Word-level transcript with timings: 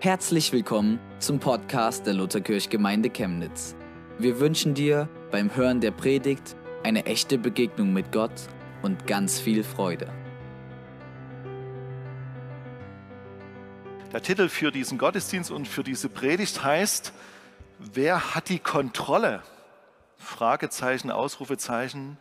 Herzlich 0.00 0.52
willkommen 0.52 1.00
zum 1.18 1.40
Podcast 1.40 2.06
der 2.06 2.14
Lutherkirchgemeinde 2.14 3.10
Chemnitz. 3.10 3.74
Wir 4.16 4.38
wünschen 4.38 4.72
dir 4.72 5.08
beim 5.32 5.56
Hören 5.56 5.80
der 5.80 5.90
Predigt 5.90 6.54
eine 6.84 7.04
echte 7.06 7.36
Begegnung 7.36 7.92
mit 7.92 8.12
Gott 8.12 8.30
und 8.82 9.08
ganz 9.08 9.40
viel 9.40 9.64
Freude. 9.64 10.06
Der 14.12 14.22
Titel 14.22 14.48
für 14.48 14.70
diesen 14.70 14.98
Gottesdienst 14.98 15.50
und 15.50 15.66
für 15.66 15.82
diese 15.82 16.08
Predigt 16.08 16.62
heißt, 16.62 17.12
wer 17.80 18.36
hat 18.36 18.50
die 18.50 18.60
Kontrolle? 18.60 19.42
Fragezeichen, 20.16 21.10
Ausrufezeichen, 21.10 22.18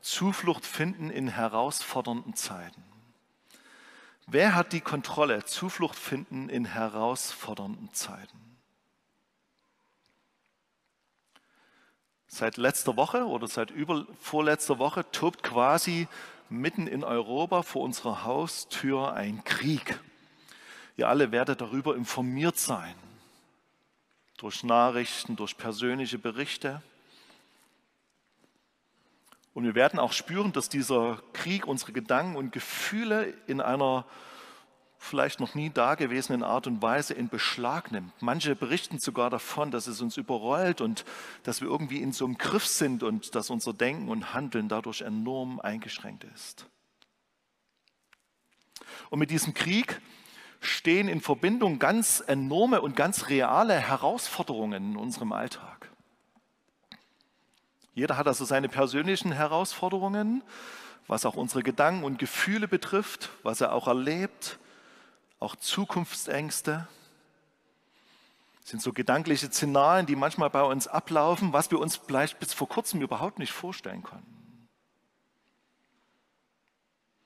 Zuflucht 0.00 0.66
finden 0.66 1.10
in 1.10 1.28
herausfordernden 1.28 2.34
Zeiten. 2.34 2.82
Wer 4.26 4.54
hat 4.54 4.72
die 4.72 4.80
Kontrolle? 4.80 5.44
Zuflucht 5.44 5.96
finden 5.96 6.48
in 6.48 6.64
herausfordernden 6.64 7.92
Zeiten. 7.92 8.44
Seit 12.26 12.56
letzter 12.56 12.96
Woche 12.96 13.26
oder 13.26 13.46
seit 13.46 13.70
über, 13.70 14.06
vorletzter 14.20 14.78
Woche 14.78 15.08
tobt 15.12 15.42
quasi 15.42 16.08
mitten 16.48 16.86
in 16.86 17.04
Europa 17.04 17.62
vor 17.62 17.82
unserer 17.82 18.24
Haustür 18.24 19.12
ein 19.12 19.44
Krieg. 19.44 20.00
Ihr 20.96 21.08
alle 21.08 21.30
werdet 21.32 21.60
darüber 21.60 21.94
informiert 21.94 22.58
sein. 22.58 22.94
Durch 24.38 24.64
Nachrichten, 24.64 25.36
durch 25.36 25.56
persönliche 25.56 26.18
Berichte. 26.18 26.82
Und 29.54 29.64
wir 29.64 29.76
werden 29.76 30.00
auch 30.00 30.12
spüren, 30.12 30.52
dass 30.52 30.68
dieser 30.68 31.22
Krieg 31.32 31.66
unsere 31.66 31.92
Gedanken 31.92 32.36
und 32.36 32.52
Gefühle 32.52 33.32
in 33.46 33.60
einer 33.60 34.04
vielleicht 34.98 35.38
noch 35.38 35.54
nie 35.54 35.70
dagewesenen 35.70 36.42
Art 36.42 36.66
und 36.66 36.82
Weise 36.82 37.14
in 37.14 37.28
Beschlag 37.28 37.92
nimmt. 37.92 38.12
Manche 38.20 38.56
berichten 38.56 38.98
sogar 38.98 39.30
davon, 39.30 39.70
dass 39.70 39.86
es 39.86 40.00
uns 40.00 40.16
überrollt 40.16 40.80
und 40.80 41.04
dass 41.42 41.60
wir 41.60 41.68
irgendwie 41.68 42.00
in 42.00 42.12
so 42.12 42.24
einem 42.24 42.38
Griff 42.38 42.66
sind 42.66 43.02
und 43.02 43.34
dass 43.34 43.50
unser 43.50 43.74
Denken 43.74 44.08
und 44.08 44.34
Handeln 44.34 44.68
dadurch 44.68 45.02
enorm 45.02 45.60
eingeschränkt 45.60 46.24
ist. 46.34 46.66
Und 49.10 49.18
mit 49.18 49.30
diesem 49.30 49.54
Krieg 49.54 50.00
stehen 50.60 51.08
in 51.08 51.20
Verbindung 51.20 51.78
ganz 51.78 52.24
enorme 52.26 52.80
und 52.80 52.96
ganz 52.96 53.28
reale 53.28 53.74
Herausforderungen 53.74 54.92
in 54.92 54.96
unserem 54.96 55.32
Alltag. 55.32 55.93
Jeder 57.94 58.16
hat 58.16 58.26
also 58.26 58.44
seine 58.44 58.68
persönlichen 58.68 59.32
Herausforderungen, 59.32 60.42
was 61.06 61.24
auch 61.24 61.36
unsere 61.36 61.62
Gedanken 61.62 62.02
und 62.02 62.18
Gefühle 62.18 62.66
betrifft, 62.66 63.30
was 63.42 63.60
er 63.60 63.72
auch 63.72 63.86
erlebt, 63.86 64.58
auch 65.38 65.54
Zukunftsängste. 65.56 66.88
Das 68.62 68.70
sind 68.70 68.82
so 68.82 68.92
gedankliche 68.92 69.46
Szenarien, 69.46 70.06
die 70.06 70.16
manchmal 70.16 70.50
bei 70.50 70.62
uns 70.62 70.88
ablaufen, 70.88 71.52
was 71.52 71.70
wir 71.70 71.78
uns 71.78 71.96
vielleicht 71.96 72.40
bis 72.40 72.52
vor 72.52 72.68
kurzem 72.68 73.02
überhaupt 73.02 73.38
nicht 73.38 73.52
vorstellen 73.52 74.02
konnten. 74.02 74.34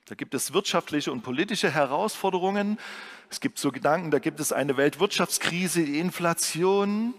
Da 0.07 0.15
gibt 0.15 0.35
es 0.35 0.53
wirtschaftliche 0.53 1.13
und 1.13 1.23
politische 1.23 1.71
Herausforderungen. 1.71 2.79
Es 3.31 3.41
gibt 3.41 3.59
so 3.59 3.71
Gedanken, 3.71 4.11
da 4.11 4.19
gibt 4.19 4.41
es 4.41 4.53
eine 4.53 4.77
Weltwirtschaftskrise, 4.77 5.85
die 5.85 5.99
Inflation, 5.99 7.15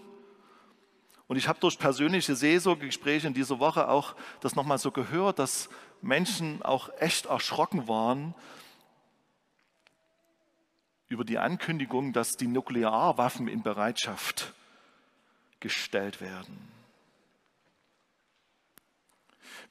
und 1.30 1.38
ich 1.38 1.47
habe 1.47 1.59
durch 1.59 1.77
persönliche 1.77 2.35
Seelsorgegespräche 2.35 3.27
in 3.27 3.35
dieser 3.35 3.59
Woche 3.59 3.88
auch 3.88 4.16
das 4.41 4.55
nochmal 4.55 4.80
so 4.80 4.89
gehört, 4.89 5.38
dass 5.38 5.69
Menschen 6.02 6.63
auch 6.63 6.89
echt 6.99 7.27
erschrocken 7.27 7.88
waren 7.88 8.33
über 11.08 11.23
die 11.23 11.38
Ankündigung, 11.38 12.13
dass 12.13 12.36
die 12.36 12.47
Nuklearwaffen 12.47 13.47
in 13.47 13.61
Bereitschaft 13.61 14.53
gestellt 15.59 16.19
werden. 16.19 16.67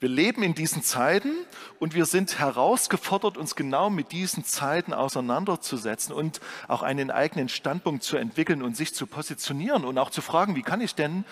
Wir 0.00 0.08
leben 0.08 0.44
in 0.44 0.54
diesen 0.54 0.84
Zeiten 0.84 1.32
und 1.80 1.92
wir 1.92 2.06
sind 2.06 2.38
herausgefordert, 2.38 3.36
uns 3.36 3.56
genau 3.56 3.90
mit 3.90 4.12
diesen 4.12 4.44
Zeiten 4.44 4.92
auseinanderzusetzen 4.94 6.14
und 6.14 6.40
auch 6.68 6.82
einen 6.82 7.10
eigenen 7.10 7.48
Standpunkt 7.48 8.04
zu 8.04 8.16
entwickeln 8.16 8.62
und 8.62 8.76
sich 8.76 8.94
zu 8.94 9.08
positionieren 9.08 9.84
und 9.84 9.98
auch 9.98 10.10
zu 10.10 10.22
fragen, 10.22 10.54
wie 10.54 10.62
kann 10.62 10.80
ich 10.80 10.94
denn 10.94 11.24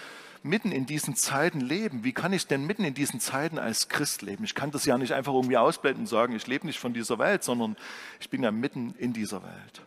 mitten 0.47 0.73
in 0.73 0.87
diesen 0.87 1.17
Zeiten 1.17 1.61
leben? 1.61 2.05
Wie 2.05 2.12
kann 2.12 2.33
ich 2.33 2.47
denn 2.47 2.65
mitten 2.67 2.84
in 2.84 2.95
diesen 2.95 3.21
Zeiten 3.21 3.59
als 3.59 3.89
Christ 3.89 4.23
leben? 4.23 4.45
Ich 4.45 4.55
kann 4.55 4.71
das 4.71 4.84
ja 4.84 4.97
nicht 4.99 5.12
einfach 5.12 5.34
irgendwie 5.34 5.57
ausblenden 5.57 6.03
und 6.03 6.07
sagen, 6.07 6.34
ich 6.34 6.47
lebe 6.47 6.67
nicht 6.67 6.79
von 6.79 6.95
dieser 6.95 7.19
Welt, 7.19 7.45
sondern 7.45 7.77
ich 8.21 8.31
bin 8.31 8.43
ja 8.43 8.51
mitten 8.51 8.95
in 8.99 9.12
dieser 9.12 9.43
Welt. 9.43 9.83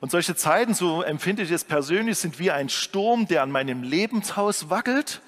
Und 0.00 0.10
solche 0.10 0.34
Zeiten, 0.34 0.74
so 0.74 1.02
empfinde 1.02 1.42
ich 1.42 1.50
es 1.50 1.64
persönlich, 1.64 2.18
sind 2.18 2.38
wie 2.38 2.50
ein 2.50 2.68
Sturm, 2.68 3.28
der 3.28 3.42
an 3.42 3.50
meinem 3.50 3.82
Lebenshaus 3.82 4.70
wackelt 4.70 5.20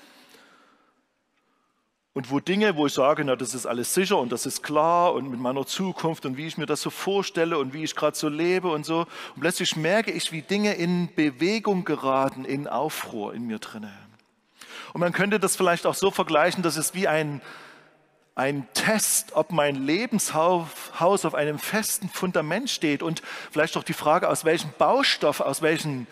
und 2.14 2.30
wo 2.30 2.38
Dinge, 2.38 2.76
wo 2.76 2.86
ich 2.86 2.94
sage, 2.94 3.24
na, 3.24 3.34
das 3.34 3.54
ist 3.54 3.66
alles 3.66 3.92
sicher 3.92 4.18
und 4.18 4.30
das 4.30 4.46
ist 4.46 4.62
klar 4.62 5.12
und 5.14 5.28
mit 5.28 5.40
meiner 5.40 5.66
Zukunft 5.66 6.24
und 6.24 6.36
wie 6.36 6.46
ich 6.46 6.56
mir 6.56 6.66
das 6.66 6.80
so 6.80 6.90
vorstelle 6.90 7.58
und 7.58 7.74
wie 7.74 7.82
ich 7.82 7.96
gerade 7.96 8.16
so 8.16 8.28
lebe 8.28 8.68
und 8.68 8.86
so. 8.86 9.00
Und 9.34 9.40
plötzlich 9.40 9.74
merke 9.74 10.12
ich, 10.12 10.30
wie 10.30 10.42
Dinge 10.42 10.74
in 10.74 11.12
Bewegung 11.12 11.84
geraten, 11.84 12.44
in 12.44 12.68
Aufruhr 12.68 13.34
in 13.34 13.48
mir 13.48 13.58
drinne. 13.58 13.92
Und 14.92 15.00
man 15.00 15.12
könnte 15.12 15.40
das 15.40 15.56
vielleicht 15.56 15.86
auch 15.86 15.94
so 15.94 16.12
vergleichen, 16.12 16.62
dass 16.62 16.76
es 16.76 16.94
wie 16.94 17.08
ein, 17.08 17.42
ein 18.36 18.68
Test, 18.74 19.32
ob 19.34 19.50
mein 19.50 19.74
Lebenshaus 19.74 21.24
auf 21.24 21.34
einem 21.34 21.58
festen 21.58 22.08
Fundament 22.08 22.70
steht 22.70 23.02
und 23.02 23.22
vielleicht 23.50 23.76
auch 23.76 23.82
die 23.82 23.92
Frage, 23.92 24.28
aus 24.28 24.44
welchem 24.44 24.70
Baustoff, 24.78 25.40
aus 25.40 25.62
welchen 25.62 26.06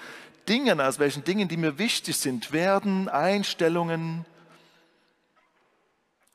Dingen, 0.49 0.81
aus 0.81 0.99
welchen 0.99 1.23
Dingen, 1.23 1.47
die 1.47 1.57
mir 1.57 1.79
wichtig 1.79 2.17
sind, 2.17 2.51
werden 2.51 3.09
Einstellungen, 3.09 4.25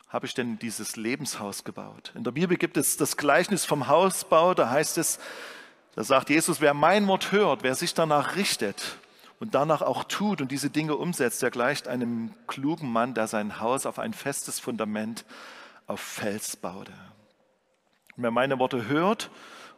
habe 0.10 0.26
ich 0.26 0.34
denn 0.34 0.58
dieses 0.60 0.96
Lebenshaus 0.96 1.64
gebaut? 1.64 2.12
In 2.16 2.24
der 2.24 2.32
Bibel 2.32 2.58
gibt 2.58 2.78
es 2.78 2.98
das 2.98 3.18
Gleichnis 3.18 3.66
vom 3.66 3.88
Hausbau, 3.88 4.54
da 4.54 4.70
heißt 4.70 4.98
es, 4.98 5.20
da 5.96 6.04
sagt 6.04 6.30
Jesus, 6.30 6.62
wer 6.62 6.74
mein 6.74 7.08
Wort 7.08 7.32
hört, 7.32 7.64
wer 7.64 7.76
sich 7.76 7.94
danach 7.94 8.36
richtet 8.36 8.98
und 9.40 9.56
danach 9.56 9.82
auch 9.82 10.04
tut 10.04 10.42
und 10.42 10.52
diese 10.52 10.70
Dinge 10.70 10.96
umsetzt, 10.96 11.42
der 11.42 11.52
gleicht 11.52 11.88
einem 11.88 12.34
klugen 12.48 12.92
Mann, 12.92 13.14
der 13.14 13.28
sein 13.28 13.60
Haus 13.60 13.86
auf 13.86 14.00
ein 14.00 14.14
festes 14.14 14.60
Fundament 14.60 15.26
auf 15.88 16.00
Fels 16.00 16.56
baute. 16.56 16.94
Wer 18.16 18.32
meine 18.32 18.60
Worte 18.60 18.88
hört 18.88 19.30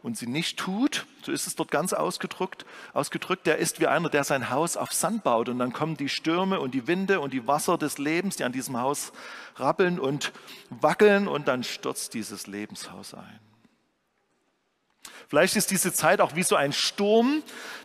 und 0.02 0.16
sie 0.16 0.26
nicht 0.26 0.58
tut, 0.58 1.06
so 1.22 1.32
ist 1.32 1.46
es 1.46 1.56
dort 1.56 1.70
ganz 1.70 1.92
ausgedrückt, 1.92 2.64
ausgedrückt, 2.94 3.46
der 3.46 3.58
ist 3.58 3.80
wie 3.80 3.86
einer, 3.86 4.08
der 4.08 4.24
sein 4.24 4.50
Haus 4.50 4.76
auf 4.76 4.92
Sand 4.92 5.22
baut 5.24 5.48
und 5.48 5.58
dann 5.58 5.72
kommen 5.72 5.96
die 5.96 6.08
Stürme 6.08 6.60
und 6.60 6.72
die 6.72 6.86
Winde 6.86 7.20
und 7.20 7.32
die 7.32 7.46
Wasser 7.46 7.76
des 7.76 7.98
Lebens, 7.98 8.36
die 8.36 8.44
an 8.44 8.52
diesem 8.52 8.78
Haus 8.78 9.12
rappeln 9.56 10.00
und 10.00 10.32
wackeln 10.70 11.28
und 11.28 11.48
dann 11.48 11.64
stürzt 11.64 12.14
dieses 12.14 12.46
Lebenshaus 12.46 13.14
ein. 13.14 13.40
Vielleicht 15.28 15.56
ist 15.56 15.70
diese 15.70 15.92
Zeit 15.92 16.20
auch 16.20 16.34
wie 16.34 16.42
so 16.42 16.56
ein 16.56 16.72
Sturm, 16.72 17.42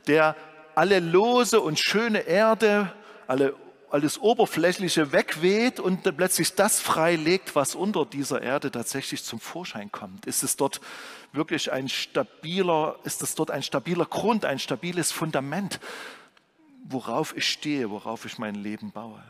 der 0.08 0.36
alle 0.74 1.00
lose 1.00 1.62
und 1.62 1.80
schöne 1.80 2.20
Erde, 2.22 2.92
alle 3.28 3.56
alles 3.96 4.20
Oberflächliche 4.20 5.14
wegweht 5.14 5.80
und 5.80 6.04
plötzlich 6.18 6.54
das 6.54 6.82
freilegt, 6.82 7.56
was 7.56 7.76
unter 7.76 8.06
dieser 8.06 8.42
Erde 8.42 8.70
tatsächlich 8.70 9.24
zum 9.24 9.40
Vorschein 9.40 9.90
kommt. 9.90 10.26
Ist 10.26 10.44
es 10.44 10.58
dort 10.58 10.82
wirklich 11.32 11.72
ein 11.72 11.88
stabiler, 11.88 13.00
ist 13.06 13.24
es 13.24 13.36
dort 13.36 13.52
ein 13.52 13.64
stabiler 13.64 14.06
Grund, 14.06 14.44
ein 14.44 14.60
stabiles 14.60 15.14
Fundament, 15.14 15.80
worauf 16.84 17.38
ich 17.38 17.50
stehe, 17.50 17.90
worauf 17.90 18.26
ich 18.26 18.38
mein 18.38 18.56
Leben 18.56 18.92
baue? 18.92 19.24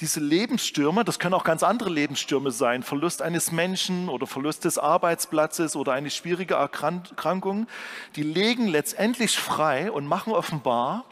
Diese 0.00 0.18
Lebensstürme, 0.18 1.04
das 1.04 1.20
können 1.20 1.34
auch 1.34 1.44
ganz 1.44 1.62
andere 1.62 1.88
Lebensstürme 1.88 2.50
sein, 2.50 2.82
Verlust 2.82 3.22
eines 3.22 3.52
Menschen 3.52 4.08
oder 4.08 4.26
Verlust 4.26 4.64
des 4.64 4.78
Arbeitsplatzes 4.78 5.76
oder 5.76 5.92
eine 5.92 6.10
schwierige 6.10 6.54
Erkrankung, 6.54 7.68
die 8.16 8.24
legen 8.24 8.66
letztendlich 8.66 9.38
frei 9.38 9.92
und 9.92 10.06
machen 10.06 10.32
offenbar, 10.32 11.04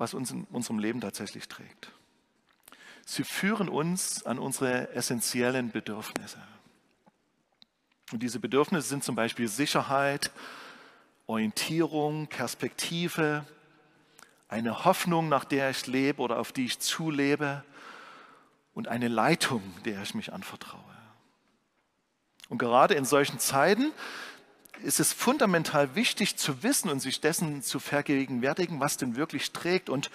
was 0.00 0.14
uns 0.14 0.30
in 0.30 0.44
unserem 0.44 0.78
Leben 0.78 1.02
tatsächlich 1.02 1.46
trägt. 1.46 1.92
Sie 3.04 3.22
führen 3.22 3.68
uns 3.68 4.24
an 4.24 4.38
unsere 4.38 4.94
essentiellen 4.94 5.70
Bedürfnisse. 5.70 6.38
Und 8.10 8.22
diese 8.22 8.40
Bedürfnisse 8.40 8.88
sind 8.88 9.04
zum 9.04 9.14
Beispiel 9.14 9.46
Sicherheit, 9.46 10.30
Orientierung, 11.26 12.28
Perspektive, 12.28 13.44
eine 14.48 14.86
Hoffnung, 14.86 15.28
nach 15.28 15.44
der 15.44 15.68
ich 15.68 15.86
lebe 15.86 16.22
oder 16.22 16.38
auf 16.38 16.50
die 16.50 16.64
ich 16.64 16.80
zulebe 16.80 17.62
und 18.72 18.88
eine 18.88 19.08
Leitung, 19.08 19.62
der 19.84 20.02
ich 20.02 20.14
mich 20.14 20.32
anvertraue. 20.32 20.80
Und 22.48 22.56
gerade 22.56 22.94
in 22.94 23.04
solchen 23.04 23.38
Zeiten 23.38 23.92
ist 24.82 25.00
es 25.00 25.12
fundamental 25.12 25.94
wichtig 25.94 26.36
zu 26.36 26.62
wissen 26.62 26.90
und 26.90 27.00
sich 27.00 27.20
dessen 27.20 27.62
zu 27.62 27.78
vergegenwärtigen, 27.78 28.80
was 28.80 28.96
denn 28.96 29.16
wirklich 29.16 29.52
trägt 29.52 29.88
und 29.88 30.10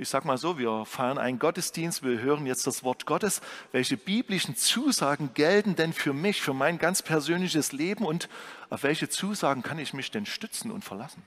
ich 0.00 0.08
sage 0.08 0.28
mal 0.28 0.38
so, 0.38 0.58
wir 0.58 0.84
feiern 0.86 1.18
einen 1.18 1.40
Gottesdienst, 1.40 2.04
wir 2.04 2.20
hören 2.20 2.46
jetzt 2.46 2.68
das 2.68 2.84
Wort 2.84 3.04
Gottes. 3.04 3.40
Welche 3.72 3.96
biblischen 3.96 4.54
Zusagen 4.54 5.34
gelten 5.34 5.74
denn 5.74 5.92
für 5.92 6.12
mich, 6.12 6.40
für 6.40 6.54
mein 6.54 6.78
ganz 6.78 7.02
persönliches 7.02 7.72
Leben 7.72 8.06
und 8.06 8.28
auf 8.70 8.84
welche 8.84 9.08
Zusagen 9.08 9.64
kann 9.64 9.80
ich 9.80 9.94
mich 9.94 10.12
denn 10.12 10.24
stützen 10.24 10.70
und 10.70 10.84
verlassen? 10.84 11.24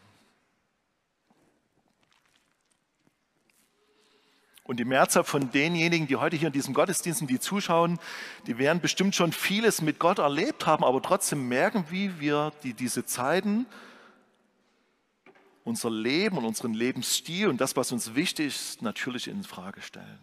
Und 4.63 4.79
die 4.79 4.85
Mehrzahl 4.85 5.23
von 5.23 5.51
denjenigen, 5.51 6.07
die 6.07 6.15
heute 6.17 6.35
hier 6.35 6.47
in 6.47 6.53
diesem 6.53 6.73
Gottesdienst, 6.73 7.27
die 7.27 7.39
zuschauen, 7.39 7.99
die 8.47 8.57
werden 8.57 8.79
bestimmt 8.79 9.15
schon 9.15 9.31
vieles 9.31 9.81
mit 9.81 9.99
Gott 9.99 10.19
erlebt 10.19 10.67
haben, 10.67 10.83
aber 10.83 11.01
trotzdem 11.01 11.47
merken, 11.47 11.85
wie 11.89 12.19
wir 12.19 12.53
die, 12.63 12.73
diese 12.73 13.05
Zeiten 13.05 13.65
unser 15.63 15.89
Leben 15.89 16.37
und 16.37 16.45
unseren 16.45 16.73
Lebensstil 16.73 17.47
und 17.47 17.61
das, 17.61 17.75
was 17.75 17.91
uns 17.91 18.15
wichtig 18.15 18.47
ist, 18.47 18.81
natürlich 18.81 19.27
in 19.27 19.43
Frage 19.43 19.81
stellen. 19.81 20.19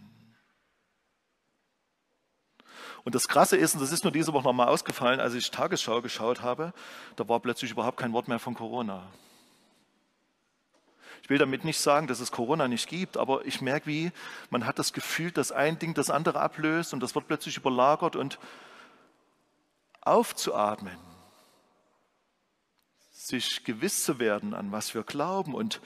Und 3.05 3.15
das 3.15 3.29
Krasse 3.29 3.57
ist, 3.57 3.75
und 3.75 3.81
das 3.81 3.93
ist 3.93 4.05
mir 4.05 4.13
diese 4.13 4.33
Woche 4.33 4.45
nochmal 4.45 4.69
ausgefallen, 4.69 5.21
als 5.21 5.35
ich 5.35 5.51
Tagesschau 5.51 6.03
geschaut 6.03 6.43
habe, 6.43 6.73
da 7.17 7.29
war 7.29 7.41
plötzlich 7.41 7.71
überhaupt 7.71 7.99
kein 7.99 8.13
Wort 8.13 8.29
mehr 8.29 8.39
von 8.39 8.55
Corona. 8.55 9.11
Ich 11.23 11.31
will 11.31 11.39
damit 11.39 11.65
nicht 11.65 11.79
sagen, 11.79 12.07
dass 12.07 12.21
es 12.21 12.33
Corona 12.33 12.69
nicht 12.69 12.89
gibt, 12.89 13.17
aber 13.17 13.45
ich 13.47 13.61
merke, 13.61 13.87
wie 13.87 14.13
man 14.51 14.67
hat 14.67 14.79
das 14.79 14.93
Gefühl, 14.93 15.31
dass 15.31 15.53
ein 15.53 15.79
Ding 15.79 15.95
das 15.95 16.11
andere 16.11 16.41
ablöst 16.41 16.95
und 16.95 17.01
das 17.01 17.15
wird 17.15 17.27
plötzlich 17.27 17.57
überlagert 17.57 18.17
und 18.17 18.39
aufzuatmen 20.01 20.97
sich 23.29 23.65
gewiss 23.65 24.05
zu 24.05 24.19
werden, 24.19 24.55
an 24.55 24.73
was 24.73 24.95
wir 24.95 25.03
glauben 25.03 25.55
und 25.55 25.81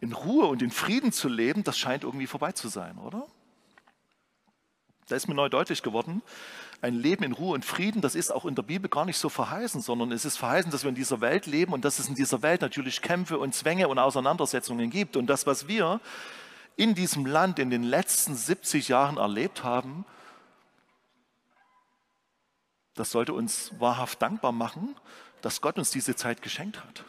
in 0.00 0.12
Ruhe 0.12 0.46
und 0.46 0.62
in 0.62 0.70
Frieden 0.70 1.12
zu 1.12 1.28
leben, 1.28 1.64
das 1.64 1.78
scheint 1.78 2.04
irgendwie 2.04 2.26
vorbei 2.26 2.52
zu 2.52 2.68
sein, 2.68 2.98
oder? 2.98 3.26
Da 5.08 5.16
ist 5.16 5.28
mir 5.28 5.34
neu 5.34 5.48
deutlich 5.48 5.82
geworden, 5.82 6.22
ein 6.80 6.94
Leben 6.94 7.24
in 7.24 7.32
Ruhe 7.32 7.54
und 7.54 7.64
Frieden, 7.64 8.00
das 8.00 8.14
ist 8.14 8.30
auch 8.30 8.44
in 8.44 8.54
der 8.54 8.62
Bibel 8.62 8.88
gar 8.88 9.04
nicht 9.04 9.18
so 9.18 9.28
verheißen, 9.28 9.80
sondern 9.80 10.12
es 10.12 10.24
ist 10.24 10.36
verheißen, 10.36 10.70
dass 10.70 10.84
wir 10.84 10.90
in 10.90 10.94
dieser 10.94 11.20
Welt 11.20 11.46
leben 11.46 11.72
und 11.72 11.84
dass 11.84 11.98
es 11.98 12.08
in 12.08 12.14
dieser 12.14 12.42
Welt 12.42 12.60
natürlich 12.60 13.02
Kämpfe 13.02 13.38
und 13.38 13.54
Zwänge 13.54 13.88
und 13.88 13.98
Auseinandersetzungen 13.98 14.90
gibt. 14.90 15.16
Und 15.16 15.26
das, 15.26 15.46
was 15.46 15.66
wir 15.66 16.00
in 16.76 16.94
diesem 16.94 17.26
Land 17.26 17.58
in 17.58 17.70
den 17.70 17.82
letzten 17.82 18.36
70 18.36 18.88
Jahren 18.88 19.16
erlebt 19.16 19.64
haben, 19.64 20.04
das 22.94 23.10
sollte 23.10 23.32
uns 23.32 23.72
wahrhaft 23.78 24.22
dankbar 24.22 24.52
machen 24.52 24.94
dass 25.42 25.60
Gott 25.60 25.78
uns 25.78 25.90
diese 25.90 26.16
Zeit 26.16 26.42
geschenkt 26.42 26.82
hat. 26.82 27.04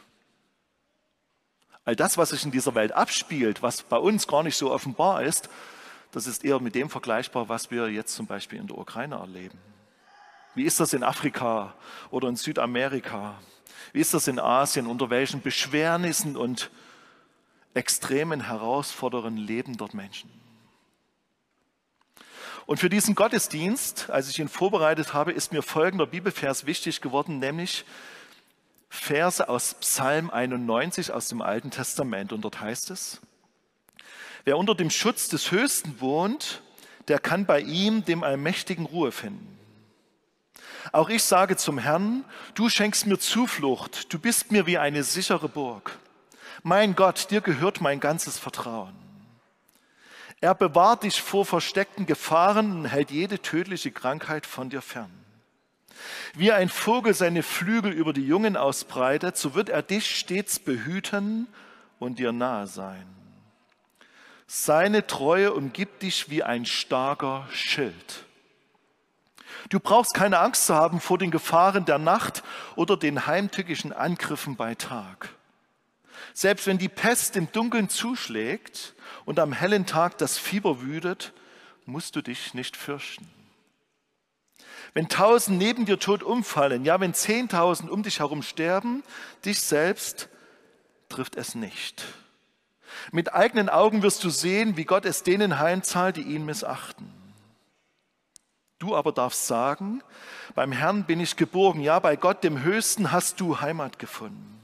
All 1.85 1.95
das, 1.95 2.17
was 2.17 2.29
sich 2.29 2.43
in 2.43 2.51
dieser 2.51 2.75
Welt 2.75 2.91
abspielt, 2.91 3.63
was 3.63 3.81
bei 3.81 3.97
uns 3.97 4.27
gar 4.27 4.43
nicht 4.43 4.57
so 4.57 4.71
offenbar 4.71 5.23
ist, 5.23 5.49
das 6.11 6.27
ist 6.27 6.43
eher 6.43 6.59
mit 6.59 6.75
dem 6.75 6.89
vergleichbar, 6.89 7.49
was 7.49 7.71
wir 7.71 7.89
jetzt 7.89 8.15
zum 8.15 8.25
Beispiel 8.25 8.59
in 8.59 8.67
der 8.67 8.77
Ukraine 8.77 9.15
erleben. 9.15 9.57
Wie 10.55 10.63
ist 10.63 10.79
das 10.79 10.93
in 10.93 11.03
Afrika 11.03 11.75
oder 12.09 12.27
in 12.27 12.35
Südamerika? 12.35 13.39
Wie 13.93 14.01
ist 14.01 14.13
das 14.13 14.27
in 14.27 14.39
Asien? 14.39 14.87
Unter 14.87 15.09
welchen 15.09 15.41
Beschwernissen 15.41 16.35
und 16.35 16.71
extremen 17.73 18.47
Herausforderungen 18.47 19.37
leben 19.37 19.77
dort 19.77 19.93
Menschen? 19.93 20.29
Und 22.65 22.79
für 22.79 22.89
diesen 22.89 23.15
Gottesdienst, 23.15 24.09
als 24.09 24.29
ich 24.29 24.37
ihn 24.37 24.47
vorbereitet 24.47 25.13
habe, 25.13 25.31
ist 25.31 25.51
mir 25.51 25.63
folgender 25.63 26.05
Bibelvers 26.05 26.65
wichtig 26.65 27.01
geworden, 27.01 27.39
nämlich 27.39 27.83
Verse 28.89 29.47
aus 29.47 29.75
Psalm 29.75 30.29
91 30.29 31.11
aus 31.11 31.29
dem 31.29 31.41
Alten 31.41 31.71
Testament. 31.71 32.33
Und 32.33 32.41
dort 32.41 32.59
heißt 32.59 32.91
es, 32.91 33.21
wer 34.45 34.57
unter 34.57 34.75
dem 34.75 34.89
Schutz 34.89 35.27
des 35.27 35.51
Höchsten 35.51 35.99
wohnt, 35.99 36.61
der 37.07 37.19
kann 37.19 37.45
bei 37.45 37.61
ihm, 37.61 38.05
dem 38.05 38.23
Allmächtigen, 38.23 38.85
Ruhe 38.85 39.11
finden. 39.11 39.57
Auch 40.91 41.09
ich 41.09 41.23
sage 41.23 41.57
zum 41.57 41.77
Herrn, 41.77 42.23
du 42.55 42.69
schenkst 42.69 43.05
mir 43.05 43.19
Zuflucht, 43.19 44.11
du 44.13 44.19
bist 44.19 44.51
mir 44.51 44.65
wie 44.65 44.77
eine 44.77 45.03
sichere 45.03 45.49
Burg. 45.49 45.97
Mein 46.63 46.95
Gott, 46.95 47.31
dir 47.31 47.41
gehört 47.41 47.81
mein 47.81 47.99
ganzes 47.99 48.37
Vertrauen. 48.37 48.93
Er 50.41 50.55
bewahrt 50.55 51.03
dich 51.03 51.21
vor 51.21 51.45
versteckten 51.45 52.05
Gefahren 52.05 52.71
und 52.71 52.85
hält 52.85 53.11
jede 53.11 53.41
tödliche 53.41 53.91
Krankheit 53.91 54.45
von 54.45 54.69
dir 54.69 54.81
fern. 54.81 55.11
Wie 56.33 56.51
ein 56.51 56.69
Vogel 56.69 57.13
seine 57.13 57.43
Flügel 57.43 57.91
über 57.91 58.13
die 58.13 58.25
Jungen 58.25 58.55
ausbreitet, 58.55 59.37
so 59.37 59.53
wird 59.53 59.67
er 59.69 59.81
dich 59.81 60.17
stets 60.17 60.59
behüten 60.59 61.47
und 61.99 62.19
dir 62.19 62.31
nahe 62.31 62.67
sein. 62.67 63.18
Seine 64.51 65.05
Treue 65.05 65.53
umgibt 65.53 66.01
dich 66.01 66.31
wie 66.31 66.41
ein 66.41 66.65
starker 66.65 67.47
Schild. 67.51 68.25
Du 69.69 69.79
brauchst 69.79 70.15
keine 70.15 70.39
Angst 70.39 70.65
zu 70.65 70.73
haben 70.73 70.99
vor 71.01 71.19
den 71.19 71.29
Gefahren 71.29 71.85
der 71.85 71.99
Nacht 71.99 72.41
oder 72.75 72.97
den 72.97 73.27
heimtückischen 73.27 73.93
Angriffen 73.93 74.55
bei 74.55 74.73
Tag. 74.73 75.29
Selbst 76.33 76.65
wenn 76.65 76.79
die 76.79 76.89
Pest 76.89 77.35
im 77.35 77.51
Dunkeln 77.51 77.89
zuschlägt 77.89 78.95
und 79.23 79.37
am 79.37 79.53
hellen 79.53 79.85
Tag 79.85 80.17
das 80.17 80.39
Fieber 80.39 80.81
wütet, 80.81 81.31
musst 81.85 82.15
du 82.15 82.23
dich 82.23 82.55
nicht 82.55 82.75
fürchten. 82.75 83.29
Wenn 84.95 85.09
tausend 85.09 85.59
neben 85.59 85.85
dir 85.85 85.99
tot 85.99 86.23
umfallen, 86.23 86.85
ja, 86.85 86.99
wenn 86.99 87.13
zehntausend 87.13 87.91
um 87.91 88.01
dich 88.01 88.17
herum 88.17 88.41
sterben, 88.41 89.03
dich 89.45 89.61
selbst 89.61 90.27
trifft 91.07 91.35
es 91.35 91.53
nicht. 91.53 92.03
Mit 93.11 93.33
eigenen 93.33 93.69
Augen 93.69 94.01
wirst 94.01 94.23
du 94.23 94.29
sehen, 94.29 94.77
wie 94.77 94.85
Gott 94.85 95.05
es 95.05 95.23
denen 95.23 95.59
heimzahlt, 95.59 96.17
die 96.17 96.21
ihn 96.21 96.45
missachten. 96.45 97.11
Du 98.79 98.95
aber 98.95 99.11
darfst 99.11 99.45
sagen, 99.45 100.01
beim 100.55 100.71
Herrn 100.71 101.03
bin 101.03 101.19
ich 101.19 101.35
geborgen, 101.35 101.81
ja, 101.81 101.99
bei 101.99 102.15
Gott 102.15 102.43
dem 102.43 102.63
Höchsten 102.63 103.11
hast 103.11 103.39
du 103.41 103.59
Heimat 103.59 103.99
gefunden. 103.99 104.59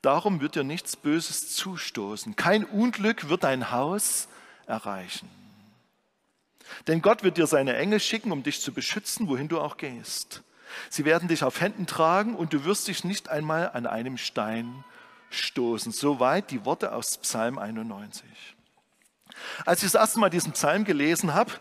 Darum 0.00 0.40
wird 0.40 0.54
dir 0.54 0.64
nichts 0.64 0.96
Böses 0.96 1.54
zustoßen, 1.56 2.36
kein 2.36 2.64
Unglück 2.64 3.28
wird 3.28 3.42
dein 3.42 3.72
Haus 3.72 4.28
erreichen. 4.66 5.28
Denn 6.86 7.02
Gott 7.02 7.22
wird 7.24 7.36
dir 7.36 7.46
seine 7.46 7.76
Engel 7.76 8.00
schicken, 8.00 8.30
um 8.30 8.42
dich 8.42 8.60
zu 8.60 8.72
beschützen, 8.72 9.28
wohin 9.28 9.48
du 9.48 9.60
auch 9.60 9.76
gehst. 9.76 10.42
Sie 10.90 11.04
werden 11.04 11.28
dich 11.28 11.44
auf 11.44 11.60
Händen 11.60 11.86
tragen 11.86 12.34
und 12.34 12.52
du 12.52 12.64
wirst 12.64 12.88
dich 12.88 13.04
nicht 13.04 13.28
einmal 13.28 13.70
an 13.72 13.86
einem 13.86 14.18
Stein 14.18 14.84
stoßen. 15.38 15.92
Soweit 15.92 16.50
die 16.50 16.64
Worte 16.64 16.92
aus 16.92 17.18
Psalm 17.18 17.58
91. 17.58 18.24
Als 19.64 19.82
ich 19.82 19.90
das 19.90 20.00
erste 20.00 20.20
Mal 20.20 20.30
diesen 20.30 20.52
Psalm 20.52 20.84
gelesen 20.84 21.34
habe, 21.34 21.52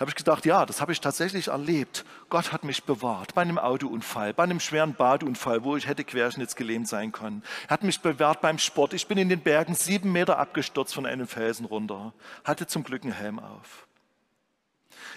habe 0.00 0.10
ich 0.10 0.16
gedacht, 0.16 0.46
ja, 0.46 0.64
das 0.64 0.80
habe 0.80 0.92
ich 0.92 1.00
tatsächlich 1.00 1.48
erlebt. 1.48 2.04
Gott 2.28 2.52
hat 2.52 2.64
mich 2.64 2.84
bewahrt 2.84 3.34
bei 3.34 3.42
einem 3.42 3.58
Autounfall, 3.58 4.32
bei 4.32 4.44
einem 4.44 4.60
schweren 4.60 4.94
Badeunfall, 4.94 5.64
wo 5.64 5.76
ich 5.76 5.88
hätte 5.88 6.04
querschnittsgelähmt 6.04 6.86
sein 6.86 7.10
können. 7.10 7.42
Er 7.66 7.70
hat 7.70 7.82
mich 7.82 8.00
bewahrt 8.00 8.40
beim 8.40 8.58
Sport. 8.58 8.94
Ich 8.94 9.08
bin 9.08 9.18
in 9.18 9.28
den 9.28 9.40
Bergen 9.40 9.74
sieben 9.74 10.12
Meter 10.12 10.38
abgestürzt 10.38 10.94
von 10.94 11.06
einem 11.06 11.26
Felsen 11.26 11.66
runter, 11.66 12.12
hatte 12.44 12.66
zum 12.66 12.84
Glück 12.84 13.02
einen 13.02 13.12
Helm 13.12 13.38
auf. 13.38 13.88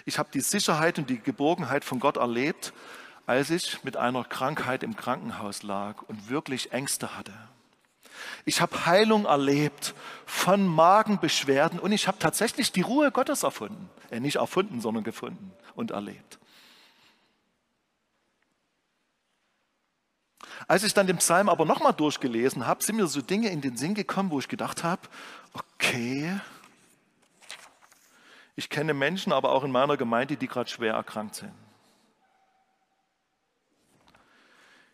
Ich 0.06 0.18
habe 0.18 0.30
die 0.34 0.42
Sicherheit 0.42 0.98
und 0.98 1.10
die 1.10 1.20
Geborgenheit 1.20 1.86
von 1.86 2.00
Gott 2.00 2.18
erlebt, 2.18 2.74
als 3.28 3.52
ich 3.52 3.84
mit 3.84 3.98
einer 3.98 4.24
Krankheit 4.24 4.84
im 4.84 4.96
Krankenhaus 4.96 5.64
lag 5.64 6.02
und 6.08 6.30
wirklich 6.30 6.72
Ängste 6.72 7.16
hatte. 7.16 7.34
Ich 8.46 8.62
habe 8.62 8.86
Heilung 8.86 9.26
erlebt 9.26 9.94
von 10.26 10.66
Magenbeschwerden 10.66 11.80
und 11.80 11.92
ich 11.92 12.08
habe 12.08 12.18
tatsächlich 12.20 12.72
die 12.72 12.82
Ruhe 12.82 13.12
Gottes 13.12 13.44
erfunden. 13.44 13.90
Äh, 14.10 14.20
nicht 14.20 14.38
erfunden, 14.38 14.82
sondern 14.82 15.04
gefunden 15.04 15.52
und 15.76 15.92
erlebt. 15.92 16.40
Als 20.68 20.84
ich 20.84 20.94
dann 20.94 21.08
den 21.08 21.18
Psalm 21.18 21.50
aber 21.50 21.66
nochmal 21.66 21.94
durchgelesen 21.94 22.68
habe, 22.68 22.84
sind 22.84 22.96
mir 22.96 23.08
so 23.08 23.22
Dinge 23.22 23.50
in 23.50 23.62
den 23.62 23.78
Sinn 23.78 23.94
gekommen, 23.94 24.32
wo 24.32 24.40
ich 24.40 24.48
gedacht 24.48 24.84
habe, 24.84 25.02
okay, 25.54 26.40
ich 28.56 28.70
kenne 28.70 28.94
Menschen, 28.94 29.34
aber 29.34 29.52
auch 29.52 29.64
in 29.64 29.72
meiner 29.72 29.98
Gemeinde, 29.98 30.38
die 30.38 30.48
gerade 30.48 30.70
schwer 30.70 30.94
erkrankt 30.94 31.36
sind. 31.36 31.52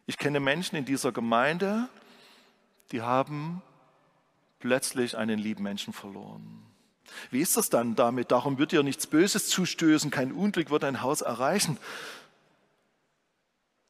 Ich 0.05 0.17
kenne 0.17 0.39
Menschen 0.39 0.77
in 0.77 0.85
dieser 0.85 1.11
Gemeinde, 1.11 1.89
die 2.91 3.01
haben 3.01 3.61
plötzlich 4.59 5.17
einen 5.17 5.39
lieben 5.39 5.63
Menschen 5.63 5.93
verloren. 5.93 6.63
Wie 7.31 7.41
ist 7.41 7.57
das 7.57 7.69
dann 7.69 7.95
damit? 7.95 8.31
Darum 8.31 8.57
wird 8.57 8.71
dir 8.71 8.83
nichts 8.83 9.07
Böses 9.07 9.47
zustößen, 9.47 10.11
kein 10.11 10.31
Unglück 10.31 10.69
wird 10.69 10.83
dein 10.83 11.01
Haus 11.01 11.21
erreichen. 11.21 11.77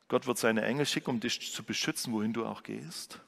Gott 0.08 0.28
wird 0.28 0.38
seine 0.38 0.64
Engel 0.64 0.86
schicken, 0.86 1.10
um 1.10 1.20
dich 1.20 1.52
zu 1.52 1.64
beschützen, 1.64 2.14
wohin 2.14 2.34
du 2.34 2.46
auch 2.46 2.64
gehst. 2.64 3.20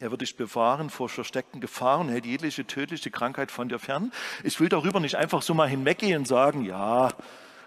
Er 0.00 0.10
wird 0.10 0.20
dich 0.20 0.36
bewahren 0.36 0.90
vor 0.90 1.08
versteckten 1.08 1.60
Gefahren, 1.60 2.08
hält 2.08 2.26
jegliche 2.26 2.66
tödliche 2.66 3.10
Krankheit 3.10 3.50
von 3.50 3.68
dir 3.68 3.78
fern. 3.78 4.12
Ich 4.44 4.60
will 4.60 4.68
darüber 4.68 5.00
nicht 5.00 5.16
einfach 5.16 5.42
so 5.42 5.54
mal 5.54 5.68
hinweggehen 5.68 6.18
und 6.18 6.28
sagen, 6.28 6.64
ja, 6.64 7.10